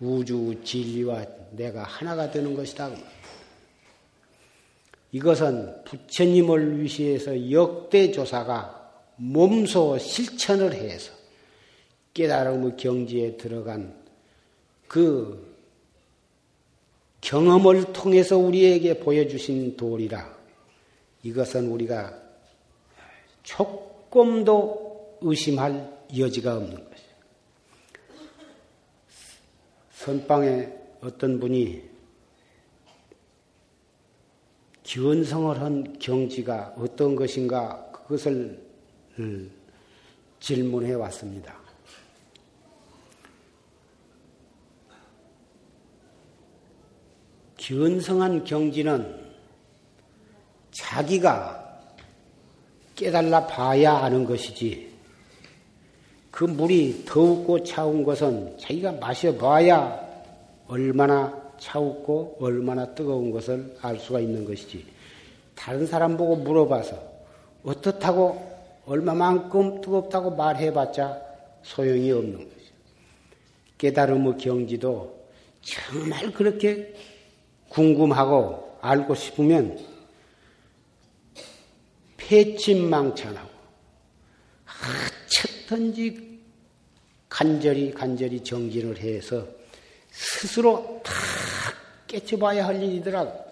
[0.00, 2.90] 우주 진리와 내가 하나가 되는 것이다.
[5.12, 8.76] 이것은 부처님을 위시해서 역대 조사가
[9.16, 11.12] 몸소 실천을 해서
[12.12, 13.94] 깨달음의 경지에 들어간
[14.88, 15.56] 그
[17.20, 20.36] 경험을 통해서 우리에게 보여주신 도리라.
[21.22, 22.14] 이것은 우리가
[23.42, 27.06] 조금도 의심할 여지가 없는 것이에요.
[30.06, 31.82] 선방에 어떤 분이
[34.84, 38.64] 기원성을 한 경지가 어떤 것인가 그것을
[40.38, 41.58] 질문해 왔습니다.
[47.56, 49.26] 기원성한 경지는
[50.70, 51.82] 자기가
[52.94, 54.95] 깨달아 봐야 아는 것이지.
[56.36, 60.06] 그 물이 더웁고 차운 것은 자기가 마셔봐야
[60.68, 64.84] 얼마나 차갑고 얼마나 뜨거운 것을 알 수가 있는 것이지.
[65.54, 67.02] 다른 사람 보고 물어봐서
[67.64, 71.22] 어떻다고 얼마만큼 뜨겁다고 말해봤자
[71.62, 72.70] 소용이 없는 것이.
[73.78, 75.18] 깨달음의 경지도
[75.62, 76.94] 정말 그렇게
[77.70, 79.78] 궁금하고 알고 싶으면
[82.18, 83.48] 패침망천하고
[84.66, 86.25] 하쳤든지
[87.36, 89.46] 간절히 간절히 정진을 해서
[90.10, 91.12] 스스로 다
[92.06, 93.44] 깨쳐봐야 할 일이더라고.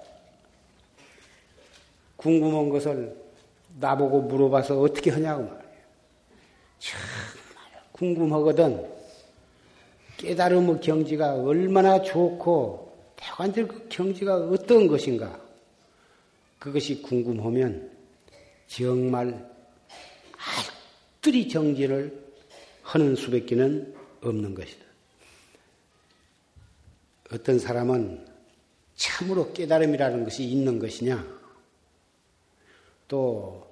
[2.17, 3.15] 궁금한 것을
[3.79, 5.63] 나보고 물어봐서 어떻게 하냐고 말이에요.
[6.79, 7.09] 정말
[7.93, 8.91] 궁금하거든.
[10.17, 15.39] 깨달음의 경지가 얼마나 좋고 대관절 그 경지가 어떤 것인가
[16.59, 17.91] 그것이 궁금하면
[18.67, 19.47] 정말
[21.21, 22.24] 알뜰히 정지를
[22.85, 24.85] 하는 수밖에는 없는 것이다.
[27.33, 28.27] 어떤 사람은
[28.95, 31.27] 참으로 깨달음이라는 것이 있는 것이냐?
[33.09, 33.67] 또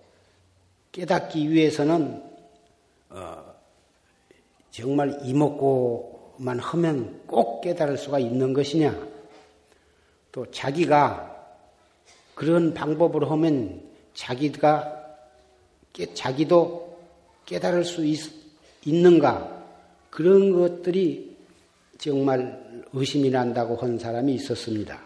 [0.91, 2.23] 깨닫기 위해서는
[3.11, 3.55] 어,
[4.71, 9.09] 정말 이먹고만 하면 꼭 깨달을 수가 있는 것이냐?
[10.33, 11.29] 또 자기가
[12.35, 15.01] 그런 방법으로 하면 자기가
[16.15, 16.99] 자기도
[17.45, 18.41] 깨달을 수 있,
[18.85, 19.51] 있는가?
[20.11, 21.37] 그런 것들이
[21.99, 25.01] 정말 의심이 난다고 한 사람이 있었습니다.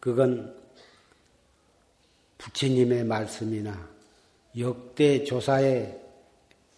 [0.00, 0.54] 그건
[2.38, 3.88] 부처님의 말씀이나
[4.58, 6.00] 역대 조사의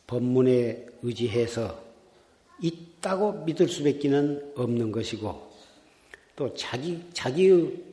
[0.07, 1.83] 법문에 의지해서
[2.61, 5.51] 있다고 믿을 수밖에는 없는 것이고
[6.37, 7.89] 또 자기 자기의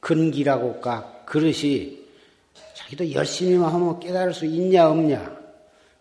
[0.00, 1.22] 근기라고 까?
[1.26, 2.00] 그릇이
[2.74, 5.38] 자기도 열심히만 하면 깨달을 수 있냐 없냐?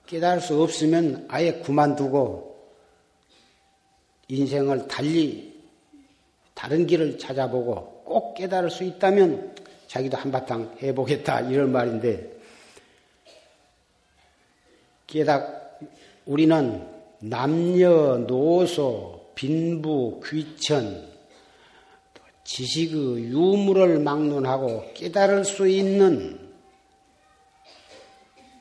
[0.07, 2.49] 깨달을 수 없으면 아예 그만두고
[4.27, 5.59] 인생을 달리
[6.53, 9.55] 다른 길을 찾아보고 꼭 깨달을 수 있다면
[9.87, 12.39] 자기도 한바탕 해보겠다 이런 말인데
[15.07, 15.79] 깨닫
[16.25, 16.87] 우리는
[17.19, 21.07] 남녀 노소 빈부 귀천
[22.49, 26.49] 지식의 유무를 막론하고 깨달을 수 있는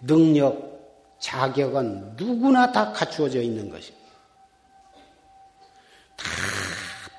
[0.02, 4.06] 능력, 자격은 누구나 다 갖추어져 있는 것입니다.
[6.16, 6.26] 다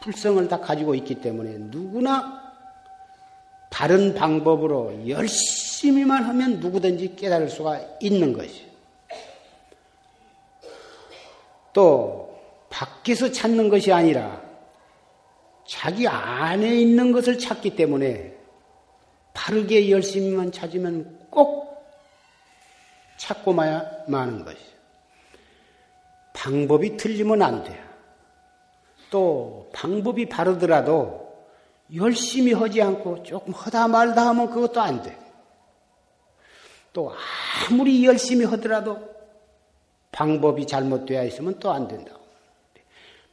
[0.03, 2.53] 불성을 다 가지고 있기 때문에 누구나
[3.71, 8.69] 바른 방법으로 열심히만 하면 누구든지 깨달을 수가 있는 것이에요.
[11.73, 12.39] 또
[12.69, 14.48] 밖에서 찾는 것이 아니라
[15.69, 18.35] 자기 안에 있는 것을 찾기 때문에
[19.35, 21.85] 바르게 열심히만 찾으면 꼭
[23.17, 24.65] 찾고 마야 마는 것이죠.
[26.33, 27.83] 방법이 틀리면 안 돼요.
[29.11, 31.37] 또 방법이 바르더라도
[31.93, 35.15] 열심히 하지 않고 조금 하다 말다 하면 그것도 안 돼.
[36.93, 37.13] 또
[37.69, 38.97] 아무리 열심히 하더라도
[40.11, 42.18] 방법이 잘못되어 있으면 또 안 된다고.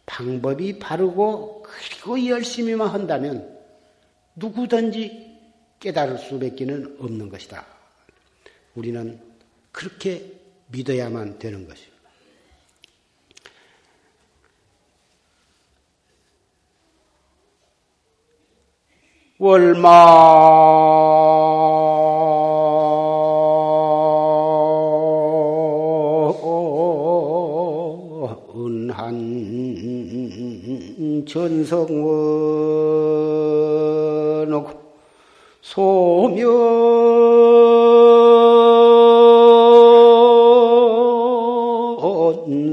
[0.07, 3.59] 방법이 바르고 그리고 열심히만 한다면
[4.37, 5.37] 누구든지
[5.81, 7.67] 깨달을 수밖에는 없는 것이다.
[8.75, 9.21] 우리는
[9.73, 10.33] 그렇게
[10.69, 11.97] 믿어야만 되는 것입니다.
[19.39, 21.06] 월마
[31.67, 32.07] 성원
[35.61, 36.47] 소멸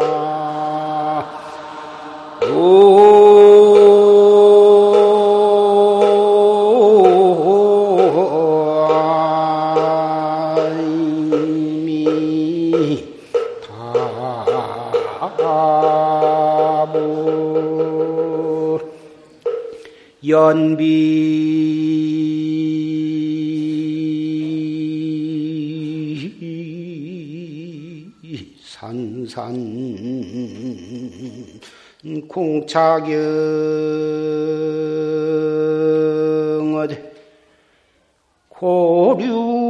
[20.54, 20.94] 연비
[28.62, 29.50] 산산
[32.28, 33.16] 공차경
[36.76, 37.02] 어디?
[38.48, 39.64] 고류.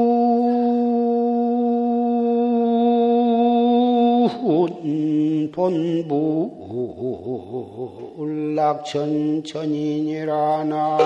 [5.54, 6.63] 본부
[8.16, 10.98] 울락천 천인이라나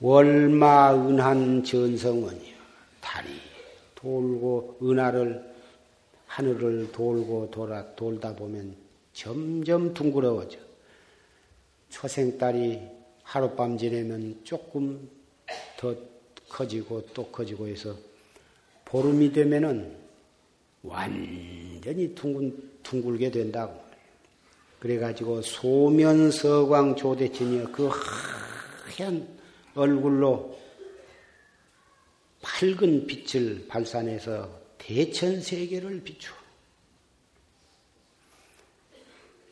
[0.00, 2.41] 월마 은한 전성원이요.
[2.41, 2.41] 달이
[4.02, 5.52] 돌고 은하를
[6.26, 8.74] 하늘을 돌고 돌아 돌다 보면
[9.12, 10.58] 점점 둥그러워져.
[11.90, 12.80] 초생딸이
[13.22, 15.08] 하룻밤 지내면 조금
[15.76, 15.94] 더
[16.48, 17.94] 커지고 또 커지고 해서
[18.86, 19.96] 보름이 되면은
[20.82, 23.80] 완전히 둥근, 둥글게 된다고.
[24.80, 27.88] 그래가지고 소면서광 조대천이여 그
[28.96, 29.28] 하얀
[29.74, 30.58] 얼굴로
[32.42, 36.34] 밝은 빛을 발산해서 대천 세계를 비추어.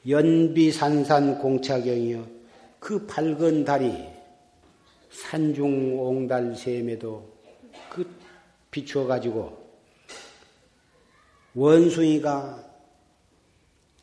[0.09, 2.27] 연비산산 공차경이여
[2.79, 3.93] 그 밝은 달이
[5.11, 7.31] 산중 옹달 샘에도
[7.91, 8.09] 그
[8.71, 9.61] 비추어 가지고
[11.55, 12.65] 원숭이가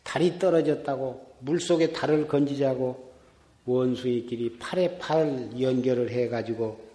[0.04, 3.14] 달이 떨어졌다고 물속에 달을 건지자고
[3.66, 6.87] 원숭이끼리 팔에 팔 연결을 해 가지고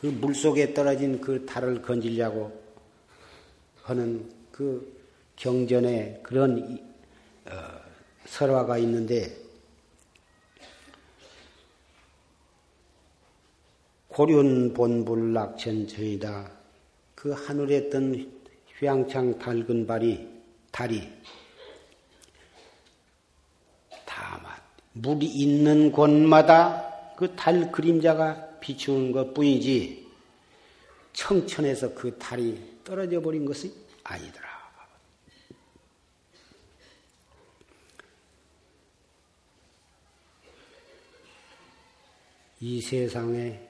[0.00, 2.52] 그 물속에 떨어진 그 달을 건지려고
[3.82, 4.96] 하는 그
[5.36, 6.78] 경전에 그런
[7.46, 7.52] 어,
[8.26, 9.36] 설화가 있는데
[14.08, 16.50] 고륜 본불락천천이다.
[17.14, 18.30] 그 하늘에 뜬
[18.78, 20.28] 휘황창 밝은 발이
[20.70, 21.10] 달이
[24.04, 24.52] 다만
[24.92, 30.06] 물이 있는 곳마다 그 달 그림자가 비추는 것 뿐이지
[31.14, 34.46] 청천에서 그 달이 떨어져 버린 것이 아니더라.
[42.60, 43.66] 이 세상에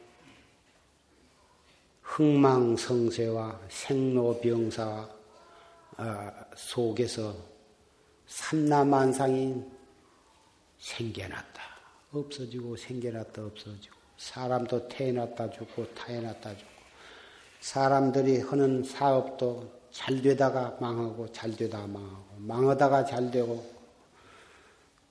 [2.02, 5.08] 흥망성쇠와 생로병사
[5.98, 7.36] 아, 속에서
[8.26, 9.62] 삼라만상이
[10.78, 11.62] 생겨났다.
[12.10, 16.78] 없어지고 생겨났다 없어지고 사람도 태어났다 죽고 타해났다 죽고
[17.60, 23.64] 사람들이 하는 사업도 잘 되다가 망하고 잘 되다가 망하고 망하다가 잘 되고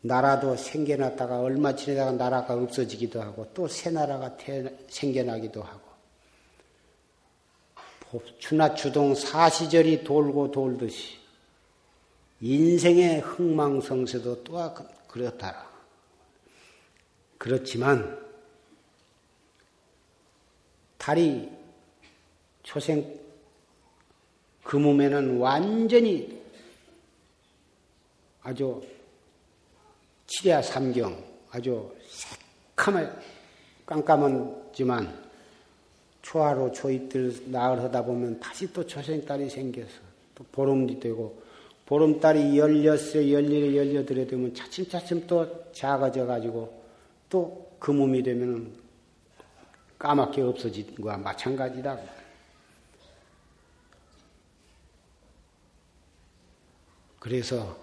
[0.02, 5.88] 나라도 생겨났다가 얼마 지내다가 나라가 없어지기도 하고 또 새 나라가 태어나, 생겨나기도 하고
[8.40, 11.18] 추나추동 사시절이 돌고 돌듯이
[12.40, 14.74] 인생의 흥망성쇠도 또한
[15.08, 15.66] 그렇다.
[17.38, 18.27] 그렇지만
[21.08, 21.50] 달이
[22.64, 23.18] 초생
[24.62, 26.38] 그 몸에는 완전히
[28.42, 28.84] 아주
[30.26, 31.18] 칠야 삼경
[31.52, 31.96] 아주
[32.76, 33.10] 새카매
[33.86, 35.28] 깜깜하지만
[36.22, 40.02] 초하루 초입들 나흘 하다 보면 다시 또 초생달이 생겨서
[40.36, 41.42] 또 보름이 되고
[41.86, 46.84] 보름달이 열렸어 열일에 열려들에 되면 차츰차츰 또 작아져 가지고
[47.30, 48.72] 또 그 몸이 되면
[49.98, 52.00] 까맣게 없어진 것과 마찬가지다.
[57.20, 57.76] 그래서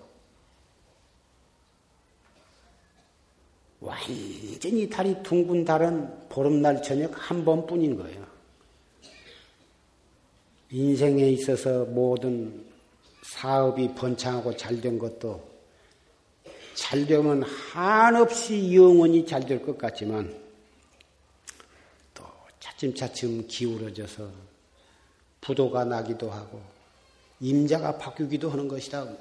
[3.80, 8.24] 완전히 달이 둥근 달은 보름날 저녁 한 번뿐인 거예요.
[10.70, 12.64] 인생에 있어서 모든
[13.22, 15.42] 사업이 번창하고 잘 된 것도
[16.74, 20.43] 잘 되면 한없이 영원히 잘 될 것 같지만 또
[22.92, 24.30] 차츰차츰 기울어져서
[25.40, 26.60] 부도가 나기도 하고
[27.40, 29.04] 임자가 바뀌기도 하는 것이다.
[29.06, 29.16] 그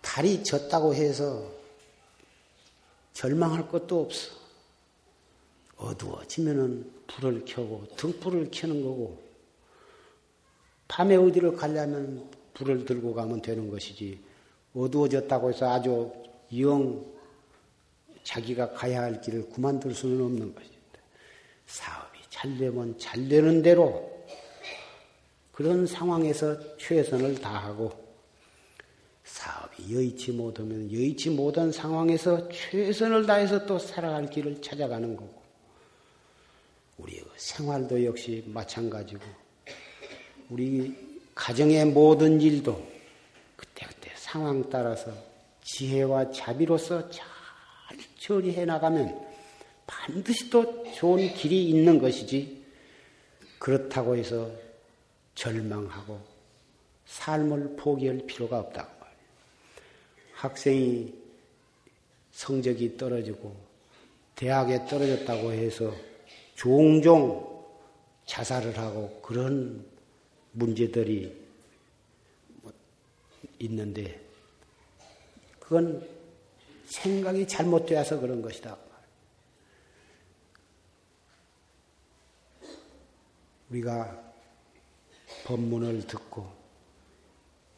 [0.00, 1.48] 달이 졌다고 해서
[3.12, 4.32] 절망할 것도 없어.
[5.76, 9.20] 어두워지면은 불을 켜고 등불을 켜는 거고
[10.88, 14.20] 밤에 어디를 가려면 불을 들고 가면 되는 것이지
[14.74, 16.12] 어두워졌다고 해서 아주
[16.58, 17.04] 영
[18.22, 20.81] 자기가 가야 할 길을 그만둘 수는 없는 것입니다.
[21.72, 24.12] 사업이 잘 되면 잘 되는 대로
[25.52, 27.90] 그런 상황에서 최선을 다하고
[29.24, 35.42] 사업이 여의치 못하면 여의치 못한 상황에서 최선을 다해서 또 살아갈 길을 찾아가는 거고
[36.98, 39.22] 우리 생활도 역시 마찬가지고
[40.50, 40.94] 우리
[41.34, 42.86] 가정의 모든 일도
[43.56, 45.10] 그때그때 상황 따라서
[45.62, 47.26] 지혜와 자비로서 잘
[48.18, 49.31] 처리해 나가면
[49.86, 52.62] 반드시 또 좋은 길이 있는 것이지
[53.58, 54.50] 그렇다고 해서
[55.34, 56.20] 절망하고
[57.06, 59.18] 삶을 포기할 필요가 없다고 말이에요.
[60.34, 61.14] 학생이
[62.32, 63.54] 성적이 떨어지고
[64.34, 65.94] 대학에 떨어졌다고 해서
[66.54, 67.52] 종종
[68.26, 69.84] 자살을 하고 그런
[70.52, 71.40] 문제들이
[73.58, 74.20] 있는데
[75.60, 76.06] 그건
[76.86, 78.76] 생각이 잘못되어서 그런 것이다.
[83.72, 84.22] 우리가
[85.44, 86.46] 법문을 듣고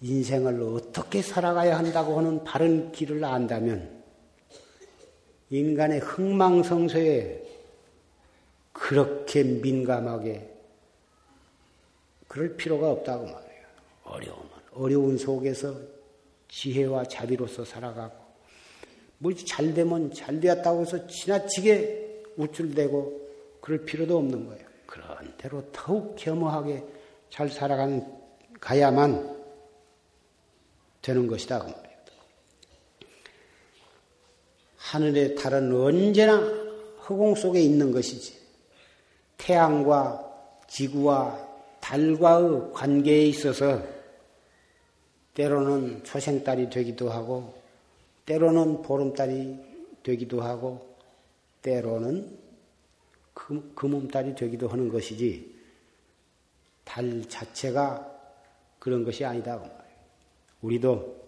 [0.00, 4.02] 인생을 어떻게 살아가야 한다고 하는 바른 길을 안다면
[5.50, 7.42] 인간의 흥망성쇠에
[8.72, 10.50] 그렇게 민감하게
[12.26, 13.64] 그럴 필요가 없다고 말해요.
[14.02, 15.74] 어려움은 어려운 속에서
[16.48, 18.24] 지혜와 자비로서 살아가고
[19.18, 23.24] 뭐 잘 되면 잘 되었다고 해서 지나치게 우쭐대고
[23.60, 24.63] 그럴 필요도 없는 거예요.
[24.94, 26.84] 그런 대로 더욱 겸허하게
[27.28, 28.06] 잘 살아가는
[28.60, 29.36] 가야만
[31.02, 31.64] 되는 것이다.
[31.64, 31.72] 그.
[34.76, 36.38] 하늘의 달은 언제나
[37.08, 38.38] 허공 속에 있는 것이지.
[39.36, 41.44] 태양과 지구와
[41.80, 43.82] 달과의 관계에 있어서
[45.34, 47.52] 때로는 초생달이 되기도 하고,
[48.26, 49.58] 때로는 보름달이
[50.04, 50.94] 되기도 하고,
[51.62, 52.43] 때로는
[53.34, 55.54] 금음달이 되기도 하는 것이지,
[56.84, 58.10] 달 자체가
[58.78, 59.58] 그런 것이 아니다.
[59.58, 59.68] 그
[60.62, 61.24] 우리도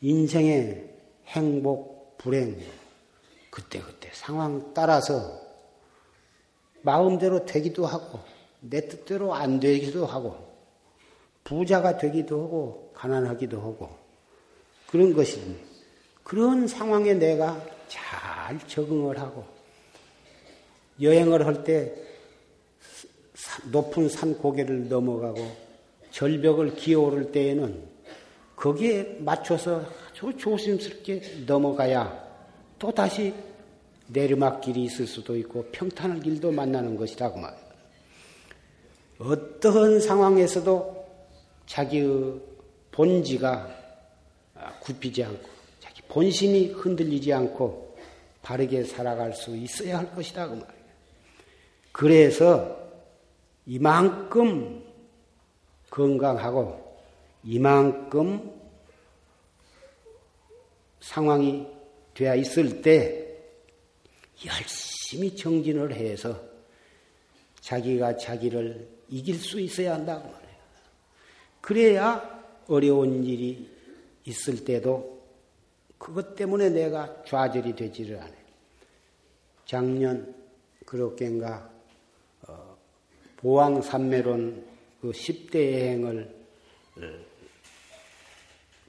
[0.00, 2.58] 인생의 행복, 불행,
[3.50, 5.40] 그때그때 상황 따라서
[6.82, 8.20] 마음대로 되기도 하고,
[8.60, 10.36] 내 뜻대로 안 되기도 하고,
[11.44, 13.90] 부자가 되기도 하고, 가난하기도 하고,
[14.88, 15.62] 그런 것입니다.
[16.22, 19.59] 그런 상황에 내가 잘 적응을 하고,
[21.00, 21.92] 여행을 할 때
[23.70, 25.40] 높은 산 고개를 넘어가고,
[26.10, 27.82] 절벽을 기어오를 때에는
[28.56, 32.28] 거기에 맞춰서 아주 조심스럽게 넘어가야
[32.78, 33.32] 또 다시
[34.08, 37.70] 내리막길이 있을 수도 있고 평탄한 길도 만나는 것이라고 말이에요.
[39.18, 41.06] 어떠한 상황에서도
[41.66, 42.40] 자기의
[42.90, 43.76] 본지가
[44.80, 45.48] 굽히지 않고
[45.78, 47.96] 자기 본심이 흔들리지 않고
[48.42, 50.79] 바르게 살아갈 수 있어야 할 것이다 그 말이에요.
[51.92, 52.78] 그래서
[53.66, 54.84] 이만큼
[55.90, 56.98] 건강하고
[57.44, 58.60] 이만큼
[61.00, 61.66] 상황이
[62.14, 63.26] 되어 있을 때
[64.46, 66.40] 열심히 정진을 해서
[67.60, 70.50] 자기가 자기를 이길 수 있어야 한다고 말해요.
[71.60, 73.68] 그래야 어려운 일이
[74.24, 75.20] 있을 때도
[75.98, 78.40] 그것 때문에 내가 좌절이 되지를 않아요.
[79.66, 80.34] 작년
[80.86, 81.69] 그렇게인가 어,
[83.40, 84.64] 보왕산매론
[85.00, 86.34] 그 10대 여행을
[86.96, 87.00] 어,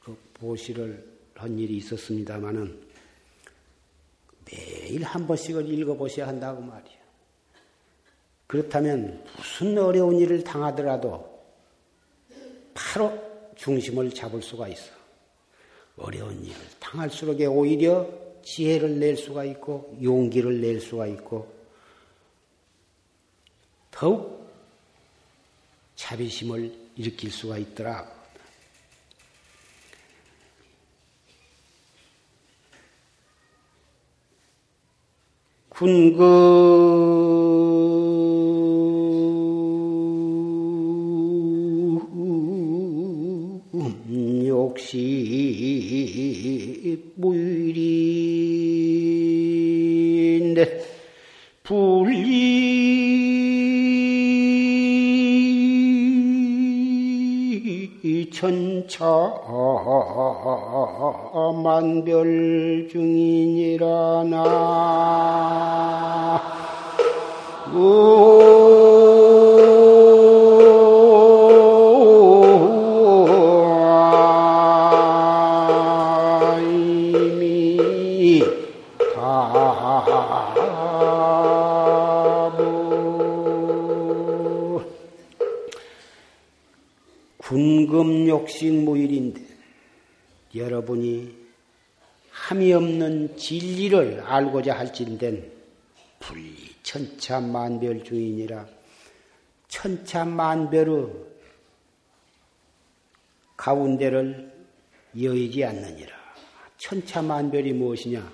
[0.04, 2.80] 그 보시를 한 일이 있었습니다마는
[4.52, 7.02] 매일 한 번씩은 읽어보셔야 한다고 말이에요.
[8.48, 11.32] 그렇다면 무슨 어려운 일을 당하더라도
[12.74, 13.18] 바로
[13.56, 14.92] 중심을 잡을 수가 있어.
[15.98, 18.10] 어려운 일을 당할수록 오히려
[18.44, 21.48] 지혜를 낼 수가 있고 용기를 낼 수가 있고
[23.92, 24.41] 더욱
[26.02, 28.10] 자비심을 일으킬 수가 있더라.
[35.70, 35.92] 군금
[44.48, 46.02] 욕시
[47.16, 48.52] 무일인데
[58.32, 59.06] 천차
[61.64, 65.62] 만별 중이니라 나.
[88.42, 89.42] 군금 욕식 무일인데
[90.56, 91.42] 여러분이
[92.32, 95.52] 함이 없는 진리를 알고자 할진된
[96.20, 98.68] 불리 천차만별 중이니라
[99.68, 101.32] 천차만별의
[103.58, 104.52] 가운데를
[105.22, 106.16] 여의지 않느니라.
[106.78, 108.32] 천차만별이 무엇이냐?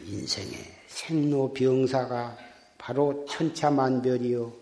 [0.00, 2.38] 인생의 생로병사가
[2.78, 4.61] 바로 천차만별이요.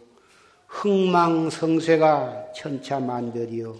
[0.70, 3.76] 흥망성쇠가 천차만별이요.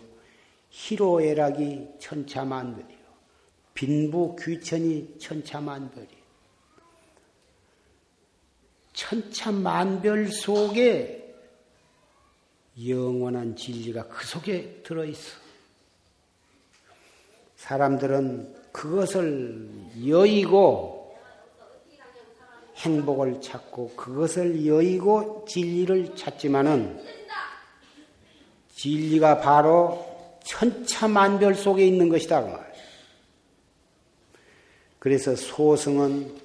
[0.70, 2.99] 희로애락이 천차만별이요.
[3.74, 6.20] 빈부귀천이 천차만별이요.
[8.93, 11.34] 천차만별 속에
[12.86, 15.38] 영원한 진리가 그 속에 들어있어.
[17.57, 19.70] 사람들은 그것을
[20.07, 20.99] 여의고
[22.81, 27.01] 행복을 찾고 그것을 여의고 진리를 찾지만은
[28.74, 32.43] 진리가 바로 천차만별 속에 있는 것이다.
[32.43, 32.61] 그
[34.99, 36.41] 그래서 소승은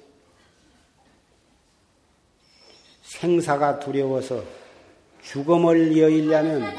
[3.02, 4.44] 생사가 두려워서
[5.22, 6.74] 죽음을 여의려면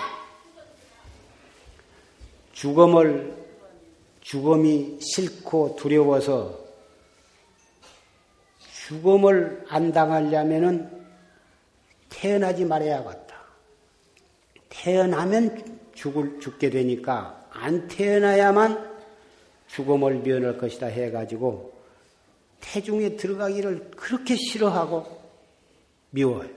[2.53, 3.35] 죽음을
[4.21, 6.66] 죽음이 싫고 두려워서
[8.87, 10.89] 죽음을 안 당하려면은
[12.07, 13.35] 태어나지 말아야겠다.
[14.69, 18.97] 태어나면 죽을, 죽게 되니까 안 태어나야만
[19.67, 21.73] 죽음을 면할 것이다 해가지고
[22.61, 25.21] 태중에 들어가기를 그렇게 싫어하고
[26.11, 26.49] 미워요.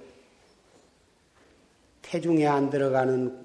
[2.02, 3.44] 태중에 안 들어가는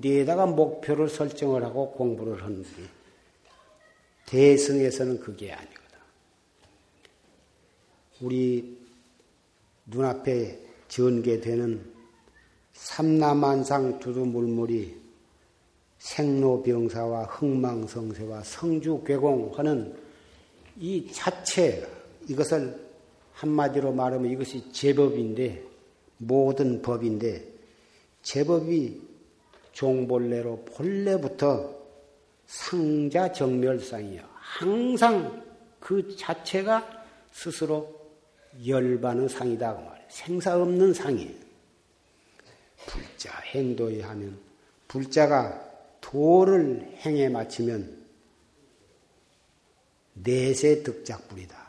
[0.00, 2.68] 데에다가 목표를 설정을 하고 공부를 하는데
[4.26, 5.81] 대승에서는 그게 아니거든.
[8.22, 8.78] 우리
[9.86, 11.92] 눈앞에 전개되는
[12.72, 15.02] 삼남한상 두두물물이
[15.98, 19.94] 생로병사와 흥망성쇠와 성주괴공하는
[20.78, 21.86] 이 자체
[22.28, 22.80] 이것을
[23.34, 25.64] 한마디로 말하면 이것이 제법인데
[26.18, 27.44] 모든 법인데
[28.22, 29.00] 제법이
[29.72, 31.74] 종본래로 본래부터
[32.46, 34.22] 상자 정멸상이요.
[34.34, 35.42] 항상
[35.80, 38.01] 그 자체가 스스로
[38.66, 39.76] 열반의 상이다.
[39.76, 40.06] 그 말이에요.
[40.08, 41.42] 생사 없는 상이에요.
[42.86, 44.38] 불자 행도에 하면
[44.88, 48.02] 불자가 도를 행해 마치면
[50.14, 51.62] 내세 득작불이다.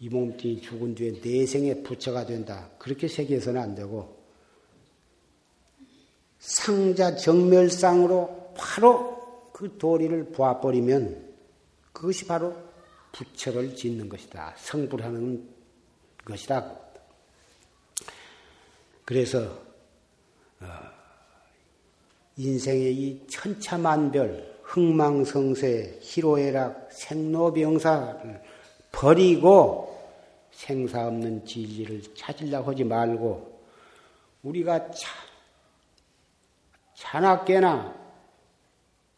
[0.00, 2.70] 이 몸뚱이 죽은 뒤에 내생의 부처가 된다.
[2.78, 4.16] 그렇게 세계에서는 안 되고
[6.38, 11.34] 상자 정멸상으로 바로 그 도리를 보아버리면
[11.92, 12.56] 그것이 바로
[13.12, 14.54] 부처를 짓는 것이다.
[14.56, 15.48] 성불하는
[16.24, 16.76] 것이다.
[19.04, 19.40] 그래서
[20.60, 20.66] 어,
[22.36, 28.42] 인생의 이 천차만별 흥망성쇠 희로애락 생로병사를
[28.92, 29.90] 버리고
[30.52, 33.60] 생사 없는 진리를 찾으려고 하지 말고
[34.42, 35.08] 우리가 차,
[36.94, 37.98] 자나깨나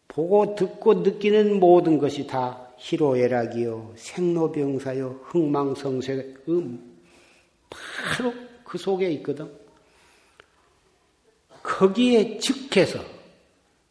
[0.08, 6.98] 보고 듣고 느끼는 모든 것이 다 희로애락이요 생로병사요 흥망성쇠 음,
[7.70, 9.56] 바로 그 속에 있거든.
[11.62, 12.98] 거기에 즉해서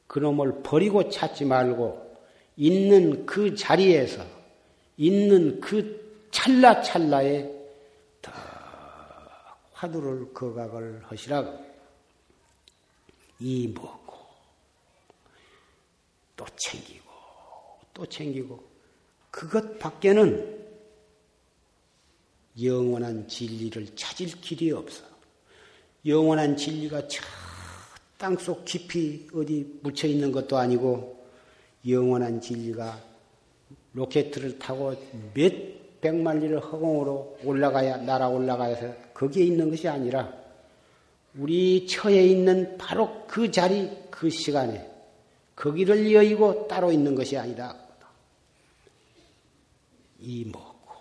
[0.08, 2.18] 그놈을 버리고 찾지 말고
[2.58, 4.26] 있는 그 자리에서
[4.98, 7.50] 있는 그 찰나찰나에
[8.22, 8.32] 더
[9.72, 11.72] 화두를 거각을 하시라고.
[13.40, 14.18] 이 먹고
[16.36, 17.10] 또 챙기고
[17.94, 18.71] 또 챙기고
[19.32, 20.60] 그것 밖에는
[22.62, 25.04] 영원한 진리를 찾을 길이 없어.
[26.06, 27.24] 영원한 진리가 저
[28.18, 31.26] 땅속 깊이 어디 묻혀 있는 것도 아니고
[31.88, 33.00] 영원한 진리가
[33.94, 34.94] 로켓을 타고
[35.34, 40.34] 몇 백만 리를 허공으로 올라가야 날아 올라가서 거기에 있는 것이 아니라
[41.36, 44.90] 우리 처에 있는 바로 그 자리, 그 시간에
[45.56, 47.78] 거기를 여의고 따로 있는 것이 아니다.
[50.22, 50.96] 이 뭐고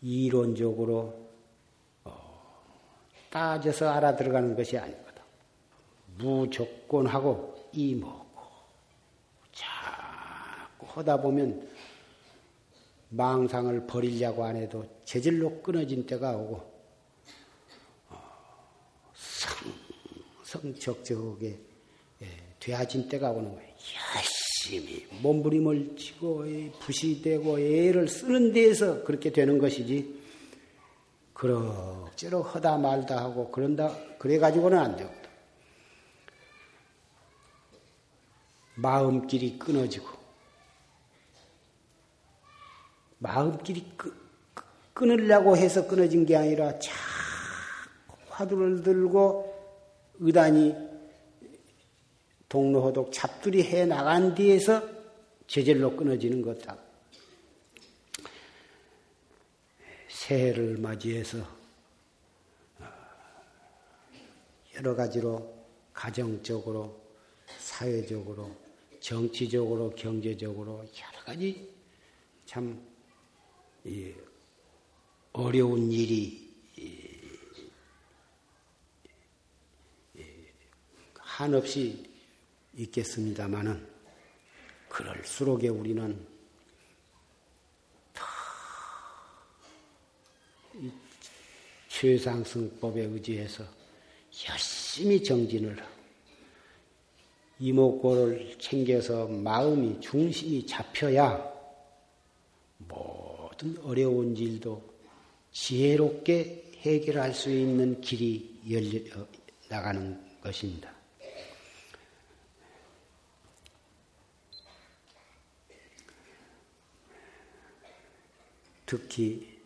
[0.00, 1.30] 이론적으로
[2.04, 3.00] 어,
[3.30, 5.22] 따져서 알아들어가는 것이 아니거든.
[6.18, 8.42] 무조건하고 이 뭐고
[9.52, 11.68] 자꾸 하다 보면
[13.10, 16.72] 망상을 버리려고 안 해도 재질로 끊어진 때가 오고
[20.44, 21.58] 성적적하게
[22.22, 22.26] 예,
[22.60, 23.74] 되어진 때가 오는 거예요.
[24.62, 26.44] 열심히 몸부림을 치고
[26.80, 30.22] 부시되고 애를 쓰는 데에서 그렇게 되는 것이지
[31.32, 35.20] 그럭저럭 하다 말다 하고 그런다 그래 가지고는 안 되거든.
[38.76, 40.06] 마음길이 끊어지고
[43.18, 44.14] 마음길이 끄,
[44.94, 49.52] 끊으려고 해서 끊어진 게 아니라 자꾸 화두를 들고
[50.20, 50.91] 의단이
[52.52, 54.86] 동로호독 잡들이 해 나간 뒤에서
[55.46, 56.76] 제절로 끊어지는 것다.
[60.08, 61.38] 새해를 맞이해서
[62.78, 62.86] 어,
[64.76, 67.00] 여러 가지로 가정적으로,
[67.58, 68.54] 사회적으로,
[69.00, 71.74] 정치적으로, 경제적으로 여러 가지
[72.44, 72.86] 참
[75.32, 76.52] 어려운 일이
[81.16, 82.11] 한없이
[82.74, 83.86] 있겠습니다마는
[84.88, 86.26] 그럴수록에 우리는
[91.88, 93.64] 최상승법에 의지해서
[94.48, 95.92] 열심히 정진을 하고
[97.58, 101.52] 이목고를 챙겨서 마음이 중심이 잡혀야
[102.78, 104.82] 모든 어려운 일도
[105.52, 109.26] 지혜롭게 해결할 수 있는 길이 열려
[109.68, 111.01] 나가는 것입니다.
[118.92, 119.58] 특히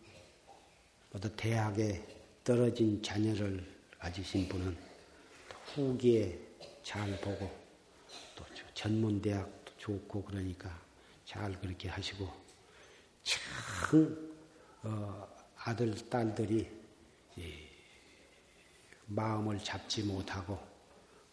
[1.11, 2.01] 어떤 대학에
[2.45, 3.61] 떨어진 자녀를
[3.99, 4.77] 가지신 분은
[5.65, 6.39] 후기에
[6.81, 7.51] 잘 보고
[8.37, 10.81] 또 전문대학도 좋고 그러니까
[11.25, 12.25] 잘 그렇게 하시고
[13.21, 14.39] 참
[14.83, 16.71] 어, 아들 딸들이
[19.07, 20.57] 마음을 잡지 못하고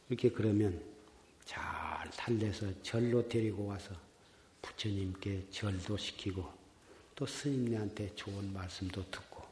[0.08, 0.82] 이렇게 그러면
[1.44, 3.94] 잘 달래서 절로 데리고 와서
[4.62, 6.63] 부처님께 절도 시키고
[7.14, 9.42] 또 스님네한테 좋은 말씀도 듣고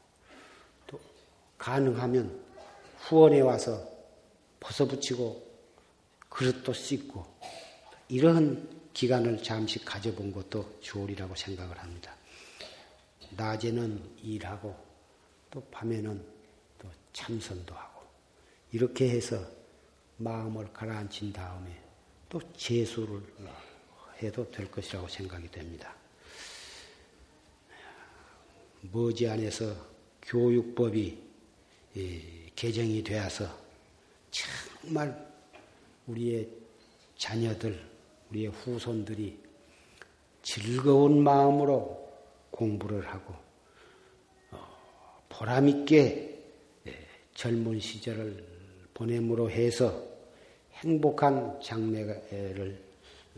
[0.87, 0.99] 또
[1.57, 2.43] 가능하면
[2.97, 3.87] 후원에 와서
[4.59, 5.51] 벗어붙이고
[6.29, 7.25] 그릇도 씻고
[8.09, 12.15] 이러한 기간을 잠시 가져본 것도 좋으리라고 생각을 합니다.
[13.31, 14.75] 낮에는 일하고
[15.49, 16.23] 또 밤에는
[16.79, 18.01] 또 참선도 하고
[18.71, 19.39] 이렇게 해서
[20.17, 21.81] 마음을 가라앉힌 다음에
[22.29, 23.21] 또 재수를
[24.21, 25.95] 해도 될 것이라고 생각이 됩니다.
[28.91, 29.75] 머지 안에서
[30.21, 31.17] 교육법이
[32.55, 33.45] 개정이 되어서
[34.31, 35.33] 정말
[36.07, 36.49] 우리의
[37.17, 37.79] 자녀들,
[38.29, 39.37] 우리의 후손들이
[40.41, 42.11] 즐거운 마음으로
[42.51, 43.33] 공부를 하고
[44.51, 46.33] 어, 보람있게
[47.33, 48.45] 젊은 시절을
[48.93, 50.05] 보냄으로 해서
[50.73, 52.83] 행복한 장래를